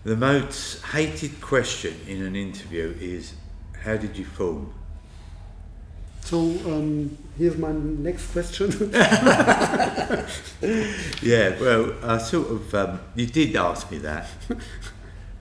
The 0.04 0.16
most 0.16 0.82
hated 0.86 1.40
question 1.40 1.94
in 2.06 2.22
an 2.22 2.36
interview 2.36 2.94
is, 3.00 3.34
"How 3.82 3.96
did 3.96 4.16
you 4.16 4.24
form?" 4.24 4.72
So 6.20 6.38
um, 6.38 7.16
here's 7.36 7.56
my 7.58 7.72
next 7.72 8.32
question. 8.32 8.70
Yeah, 11.22 11.58
well, 11.60 11.94
I 12.02 12.18
sort 12.18 12.50
of 12.50 12.74
um, 12.74 13.00
you 13.14 13.26
did 13.26 13.54
ask 13.56 13.90
me 13.90 13.98
that, 13.98 14.28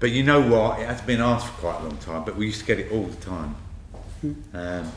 but 0.03 0.11
you 0.11 0.21
know 0.21 0.41
what? 0.41 0.81
It 0.81 0.85
has 0.85 0.99
been 0.99 1.21
asked 1.21 1.47
for 1.47 1.61
quite 1.61 1.79
a 1.79 1.83
long 1.83 1.97
time, 1.97 2.25
but 2.25 2.35
we 2.35 2.47
used 2.47 2.59
to 2.59 2.65
get 2.65 2.77
it 2.77 2.91
all 2.91 3.05
the 3.05 3.15
time. 3.21 3.55
Um, 4.53 4.91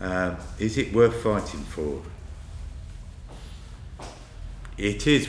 Um, 0.00 0.36
is 0.58 0.76
it 0.76 0.92
worth 0.92 1.22
fighting 1.22 1.60
for? 1.60 2.02
It 4.76 5.06
is. 5.06 5.28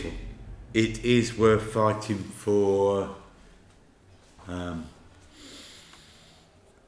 It 0.73 1.05
is 1.05 1.37
worth 1.37 1.71
fighting 1.71 2.17
for. 2.17 3.15
Um, 4.47 4.87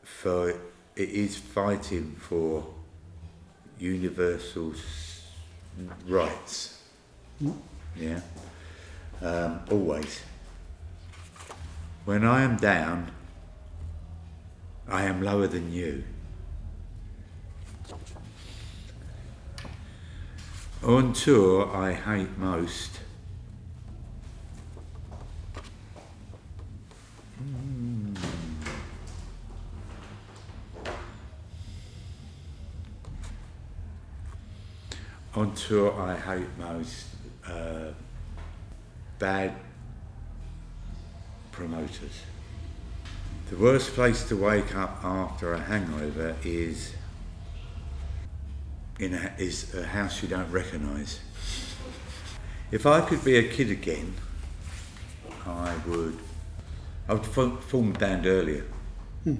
for 0.01 0.49
it 0.95 1.09
is 1.09 1.37
fighting 1.37 2.15
for 2.19 2.65
universal 3.77 4.73
rights. 6.07 6.81
Yeah. 7.95 8.21
Um, 9.21 9.59
always. 9.69 10.21
When 12.05 12.25
I 12.25 12.41
am 12.41 12.57
down, 12.57 13.11
I 14.89 15.03
am 15.03 15.21
lower 15.21 15.47
than 15.47 15.71
you. 15.71 16.03
On 20.83 21.13
tour, 21.13 21.73
I 21.73 21.93
hate 21.93 22.37
most. 22.37 22.99
On 35.35 35.55
tour, 35.55 35.99
I 36.01 36.17
hate 36.17 36.57
most 36.59 37.05
uh, 37.47 37.93
bad 39.19 39.55
promoters. 41.53 42.21
The 43.49 43.55
worst 43.55 43.93
place 43.93 44.27
to 44.29 44.35
wake 44.35 44.75
up 44.75 45.03
after 45.03 45.53
a 45.53 45.59
hangover 45.59 46.35
is 46.43 46.93
in 48.99 49.13
a, 49.13 49.31
is 49.37 49.73
a 49.75 49.85
house 49.85 50.21
you 50.21 50.27
don't 50.27 50.51
recognise. 50.51 51.19
If 52.71 52.85
I 52.85 53.01
could 53.01 53.23
be 53.23 53.37
a 53.37 53.47
kid 53.47 53.69
again, 53.69 54.15
I 55.45 55.75
would. 55.87 56.17
I 57.07 57.13
would 57.13 57.25
form, 57.25 57.91
a 57.95 57.99
band 57.99 58.25
earlier. 58.25 58.65
Hmm. 59.23 59.35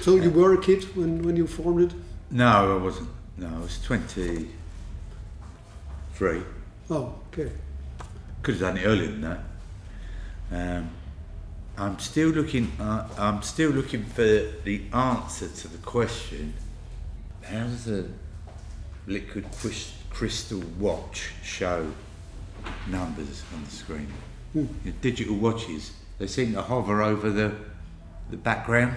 So 0.00 0.16
you 0.16 0.30
were 0.30 0.52
a 0.52 0.60
kid 0.60 0.84
when, 0.94 1.22
when 1.22 1.34
you 1.34 1.46
formed 1.46 1.90
it? 1.90 1.98
No, 2.30 2.76
I 2.76 2.82
wasn't. 2.82 3.08
No, 3.38 3.48
I 3.48 3.58
was 3.58 3.82
twenty 3.82 4.50
three. 6.12 6.42
Oh, 6.90 7.14
okay. 7.32 7.50
Could 8.42 8.54
have 8.56 8.60
done 8.60 8.76
it 8.76 8.84
earlier 8.84 9.06
than 9.06 9.22
that. 9.22 9.40
Um, 10.50 10.90
I'm 11.76 11.98
still 11.98 12.28
looking. 12.28 12.72
Uh, 12.78 13.08
I'm 13.18 13.42
still 13.42 13.70
looking 13.70 14.04
for 14.04 14.22
the 14.22 14.82
answer 14.92 15.48
to 15.48 15.68
the 15.68 15.78
question: 15.78 16.54
How 17.42 17.64
does 17.64 17.88
a 17.88 18.06
liquid 19.06 19.46
crystal 20.10 20.62
watch 20.78 21.32
show 21.42 21.92
numbers 22.86 23.42
on 23.54 23.64
the 23.64 23.70
screen? 23.70 24.08
Your 24.54 24.94
digital 25.00 25.34
watches 25.34 25.92
they 26.18 26.26
seem 26.26 26.52
to 26.52 26.62
hover 26.62 27.02
over 27.02 27.30
the 27.30 27.54
the 28.30 28.36
background. 28.36 28.94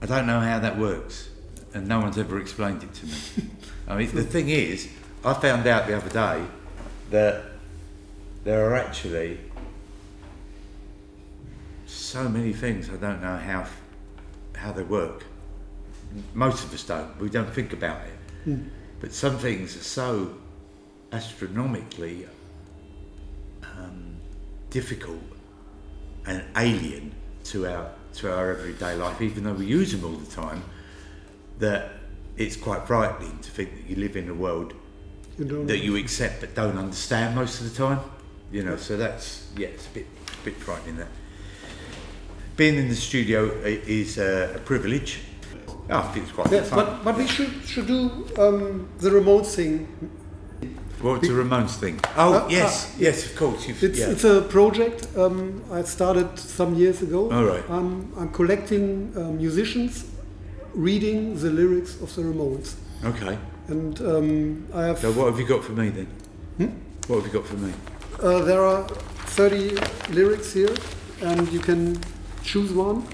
I 0.00 0.06
don't 0.06 0.26
know 0.26 0.40
how 0.40 0.58
that 0.60 0.78
works, 0.78 1.28
and 1.74 1.86
no 1.86 2.00
one's 2.00 2.16
ever 2.16 2.40
explained 2.40 2.82
it 2.82 2.94
to 2.94 3.06
me. 3.06 3.50
I 3.88 3.96
mean, 3.96 4.14
the 4.14 4.22
thing 4.22 4.48
is, 4.48 4.88
I 5.24 5.34
found 5.34 5.66
out 5.66 5.86
the 5.86 5.96
other 5.96 6.08
day 6.08 6.46
that 7.10 7.44
there 8.44 8.70
are 8.70 8.74
actually 8.76 9.38
so 11.90 12.28
many 12.28 12.52
things 12.52 12.88
I 12.90 12.96
don't 12.96 13.20
know 13.22 13.36
how 13.36 13.66
how 14.56 14.72
they 14.72 14.82
work. 14.82 15.24
Most 16.34 16.64
of 16.64 16.74
us 16.74 16.84
don't. 16.84 17.18
We 17.20 17.30
don't 17.30 17.52
think 17.52 17.72
about 17.72 18.00
it. 18.02 18.16
But 19.00 19.12
some 19.12 19.38
things 19.38 19.76
are 19.76 19.84
so 19.84 20.34
astronomically 21.12 22.26
um, 23.62 24.16
difficult 24.70 25.22
and 26.26 26.44
alien 26.56 27.12
to 27.44 27.66
our 27.66 27.90
to 28.14 28.32
our 28.34 28.50
everyday 28.52 28.96
life, 28.96 29.20
even 29.22 29.44
though 29.44 29.54
we 29.54 29.66
use 29.66 29.92
them 29.92 30.04
all 30.04 30.18
the 30.18 30.30
time, 30.30 30.62
that 31.58 31.92
it's 32.36 32.56
quite 32.56 32.86
frightening 32.86 33.38
to 33.38 33.50
think 33.50 33.74
that 33.76 33.86
you 33.88 33.96
live 33.96 34.16
in 34.16 34.28
a 34.28 34.34
world 34.34 34.74
You 35.38 35.44
don't 35.44 35.66
that 35.66 35.78
you 35.78 35.96
accept 35.96 36.40
but 36.40 36.54
don't 36.54 36.76
understand 36.78 37.34
most 37.34 37.60
of 37.60 37.70
the 37.70 37.76
time. 37.76 38.00
You 38.52 38.64
know, 38.64 38.76
so 38.76 38.96
that's 38.96 39.48
yeah, 39.56 39.68
it's 39.68 39.86
a 39.86 39.90
bit 39.90 40.06
a 40.40 40.44
bit 40.44 40.56
frightening 40.56 40.96
that. 40.96 41.08
Being 42.60 42.76
in 42.76 42.88
the 42.90 42.94
studio 42.94 43.44
is 43.64 44.18
uh, 44.18 44.52
a 44.54 44.58
privilege. 44.58 45.20
I 45.88 46.02
think 46.12 46.26
it's 46.26 46.34
quite 46.34 46.52
Yes, 46.52 46.68
fun. 46.68 46.78
but, 46.84 47.04
but 47.04 47.16
we 47.16 47.26
should, 47.26 47.50
should 47.64 47.86
do 47.86 48.26
um, 48.36 48.86
the 48.98 49.10
remote 49.10 49.46
thing. 49.46 49.88
What's 51.00 51.26
a 51.28 51.32
remote 51.32 51.70
thing? 51.70 51.98
Oh 52.18 52.34
Uh, 52.34 52.48
yes, 52.50 52.72
ah, 52.92 52.96
yes, 52.98 53.24
of 53.24 53.34
course. 53.36 53.66
You've, 53.66 53.82
It's, 53.82 53.98
yeah. 53.98 54.10
it's 54.12 54.24
a 54.24 54.42
project 54.42 55.08
um, 55.16 55.62
I 55.72 55.80
started 55.84 56.38
some 56.38 56.74
years 56.74 57.00
ago. 57.00 57.30
All 57.32 57.44
right. 57.44 57.64
I'm, 57.70 58.12
I'm 58.18 58.28
collecting 58.28 59.10
uh, 59.16 59.20
musicians 59.42 60.04
reading 60.74 61.40
the 61.40 61.48
lyrics 61.48 61.94
of 62.02 62.14
the 62.14 62.22
Ramones. 62.22 62.74
okay. 63.06 63.38
And 63.68 63.98
um, 64.02 64.66
I 64.74 64.82
have 64.84 64.98
So 64.98 65.12
what 65.12 65.26
have 65.30 65.38
you 65.40 65.46
got 65.46 65.64
for 65.64 65.72
me 65.72 65.88
then? 65.88 66.08
Hmm? 66.58 66.70
What 67.08 67.16
have 67.22 67.26
you 67.26 67.32
got 67.40 67.48
for 67.48 67.56
me? 67.56 67.72
Uh, 68.22 68.44
there 68.44 68.62
are 68.62 68.84
30 69.32 69.78
lyrics 70.12 70.52
here, 70.52 70.74
and 71.22 71.50
you 71.50 71.60
can 71.60 71.96
choose 72.42 72.72
one 72.72 73.04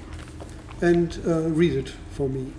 and 0.81 1.19
uh, 1.27 1.41
read 1.51 1.73
it 1.73 1.89
for 2.11 2.29
me. 2.29 2.53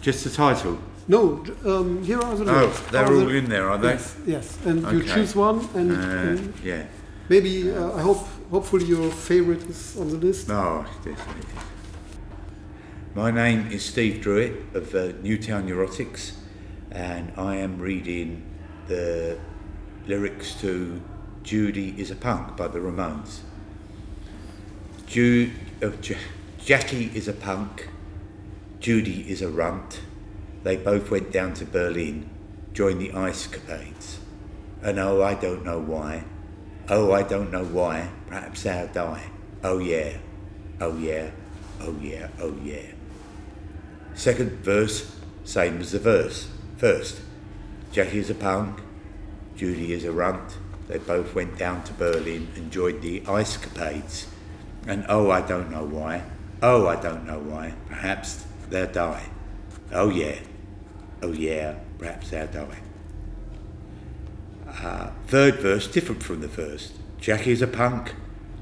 Just 0.00 0.24
the 0.24 0.30
title. 0.30 0.78
No, 1.08 1.44
um, 1.64 2.02
here 2.04 2.20
are 2.20 2.36
the 2.36 2.44
Oh, 2.50 2.72
they're 2.92 3.04
Are 3.04 3.12
all 3.14 3.26
the- 3.26 3.34
in 3.36 3.48
there, 3.48 3.68
are 3.70 3.78
they? 3.78 3.88
Yes, 3.94 4.16
yes. 4.26 4.58
And 4.64 4.82
you 4.92 5.02
choose 5.02 5.34
one, 5.34 5.68
and, 5.74 5.90
Uh, 5.92 5.94
and 5.96 6.54
yeah. 6.64 6.84
maybe 7.28 7.70
uh, 7.72 7.96
I 7.96 8.00
hope, 8.02 8.26
hopefully, 8.50 8.84
your 8.86 9.10
favorite 9.10 9.68
is 9.68 9.96
on 9.98 10.08
the 10.08 10.16
list. 10.16 10.48
Oh, 10.50 10.84
definitely. 11.04 11.46
My 13.14 13.30
name 13.32 13.66
is 13.72 13.84
Steve 13.84 14.20
Drewett 14.22 14.52
of 14.74 14.94
uh, 14.94 15.12
Newtown 15.22 15.66
Neurotics, 15.68 16.32
and 16.92 17.32
I 17.36 17.56
am 17.56 17.80
reading 17.80 18.42
the 18.86 19.36
lyrics 20.06 20.54
to 20.60 21.00
Judy 21.42 21.94
is 21.98 22.10
a 22.12 22.16
Punk 22.16 22.56
by 22.56 22.68
the 22.68 22.78
Ramones. 22.78 23.40
Ju- 25.06 25.50
uh, 25.82 25.90
J- 26.00 26.16
Jackie 26.64 27.10
is 27.14 27.28
a 27.28 27.32
punk, 27.32 27.88
Judy 28.80 29.30
is 29.30 29.42
a 29.42 29.48
runt. 29.48 30.00
They 30.62 30.76
both 30.76 31.10
went 31.10 31.32
down 31.32 31.54
to 31.54 31.64
Berlin, 31.64 32.28
joined 32.72 33.00
the 33.00 33.12
Ice 33.12 33.46
Capades. 33.46 34.18
And 34.82 34.98
oh, 34.98 35.22
I 35.22 35.34
don't 35.34 35.64
know 35.64 35.78
why. 35.78 36.24
Oh, 36.88 37.12
I 37.12 37.22
don't 37.22 37.50
know 37.50 37.64
why. 37.64 38.10
Perhaps 38.26 38.62
they'll 38.62 38.88
die. 38.88 39.30
Oh, 39.62 39.78
yeah. 39.78 40.18
Oh, 40.80 40.96
yeah. 40.96 41.30
Oh, 41.80 41.96
yeah. 42.00 42.28
Oh, 42.40 42.56
yeah. 42.62 42.92
Second 44.14 44.50
verse, 44.62 45.16
same 45.44 45.80
as 45.80 45.92
the 45.92 45.98
verse. 45.98 46.48
First, 46.76 47.20
Jackie 47.92 48.18
is 48.18 48.30
a 48.30 48.34
punk, 48.34 48.80
Judy 49.56 49.92
is 49.92 50.04
a 50.04 50.12
runt. 50.12 50.58
They 50.88 50.98
both 50.98 51.34
went 51.34 51.56
down 51.56 51.84
to 51.84 51.92
Berlin 51.92 52.48
and 52.56 52.70
joined 52.70 53.02
the 53.02 53.22
Ice 53.28 53.56
Capades. 53.56 54.26
And 54.86 55.04
oh, 55.08 55.30
I 55.30 55.40
don't 55.40 55.70
know 55.70 55.84
why. 55.84 56.22
Oh, 56.62 56.86
I 56.86 56.96
don't 56.96 57.26
know 57.26 57.38
why. 57.38 57.74
Perhaps 57.88 58.44
they'll 58.68 58.90
die. 58.90 59.24
Oh, 59.92 60.10
yeah. 60.10 60.38
Oh, 61.22 61.32
yeah. 61.32 61.76
Perhaps 61.98 62.30
they'll 62.30 62.46
die. 62.46 62.78
Uh, 64.66 65.10
third 65.26 65.56
verse, 65.56 65.86
different 65.88 66.22
from 66.22 66.40
the 66.40 66.48
first. 66.48 66.94
Jackie 67.18 67.52
is 67.52 67.60
a 67.60 67.66
punk, 67.66 68.14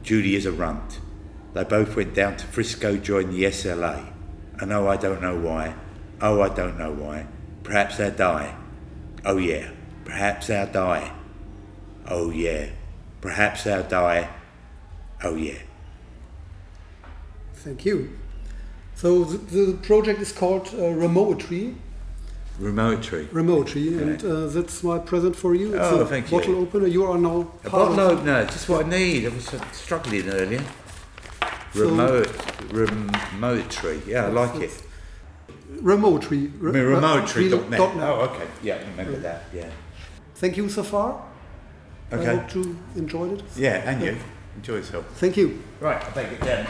Judy 0.02 0.34
is 0.34 0.46
a 0.46 0.52
runt. 0.52 1.00
They 1.54 1.64
both 1.64 1.96
went 1.96 2.14
down 2.14 2.36
to 2.38 2.46
Frisco, 2.46 2.96
joined 2.96 3.32
the 3.32 3.44
SLA. 3.44 4.12
And 4.60 4.72
oh, 4.72 4.88
I 4.88 4.96
don't 4.96 5.22
know 5.22 5.38
why. 5.38 5.74
Oh, 6.20 6.40
I 6.40 6.48
don't 6.48 6.78
know 6.78 6.92
why. 6.92 7.26
Perhaps 7.62 7.98
they'll 7.98 8.10
die. 8.10 8.56
Oh, 9.24 9.36
yeah. 9.36 9.70
Perhaps 10.04 10.48
they'll 10.48 10.66
die. 10.72 11.12
Oh, 12.06 12.30
yeah. 12.30 12.70
Perhaps 13.20 13.64
they'll 13.64 13.82
die. 13.82 14.30
Oh, 15.22 15.34
yeah. 15.34 15.58
Thank 17.64 17.84
you. 17.84 18.10
So 18.94 19.24
the, 19.24 19.38
the 19.38 19.72
project 19.78 20.20
is 20.20 20.32
called 20.32 20.66
uh, 20.68 20.92
Remoetry. 21.04 21.74
Remoetry. 22.60 23.28
Remoetry, 23.28 23.98
and 24.02 24.24
uh, 24.24 24.46
that's 24.48 24.82
my 24.82 24.98
present 24.98 25.36
for 25.36 25.54
you. 25.54 25.68
It's 25.74 25.92
Oh, 25.92 26.00
a 26.00 26.06
thank 26.06 26.30
you. 26.30 26.38
bottle 26.38 26.56
opener. 26.56 26.88
You 26.88 27.04
are 27.04 27.16
now 27.18 27.52
A 27.64 27.70
bottle 27.70 28.00
opener, 28.00 28.44
just 28.46 28.68
what 28.68 28.84
I 28.84 28.88
need. 28.88 29.26
I 29.26 29.28
was 29.28 29.54
uh, 29.54 29.64
struggling 29.72 30.28
earlier. 30.28 30.62
So- 31.72 31.84
Remote, 31.88 32.26
remoetry. 32.72 34.04
Yeah, 34.06 34.26
I 34.26 34.30
like 34.30 34.56
it. 34.56 34.70
I 35.70 35.80
remoetry.net. 35.82 37.50
dot 37.78 37.96
net. 37.96 38.08
Oh, 38.08 38.20
okay. 38.32 38.46
Yeah, 38.62 38.74
I 38.76 38.90
remember 38.90 39.18
that. 39.20 39.44
Yeah. 39.54 39.70
Thank 40.34 40.56
you 40.56 40.68
so 40.68 40.82
far. 40.82 41.22
I 42.10 42.14
Okay. 42.16 42.36
hope 42.36 42.54
you 42.54 42.76
enjoyed 42.96 43.32
it. 43.38 43.44
Yeah, 43.56 43.88
and 43.88 44.02
you. 44.02 44.16
Enjoy 44.56 44.76
yourself. 44.76 45.04
Thank 45.20 45.36
you. 45.36 45.62
Right, 45.78 46.02
I'll 46.04 46.12
take 46.12 46.32
it 46.32 46.40
down. 46.40 46.66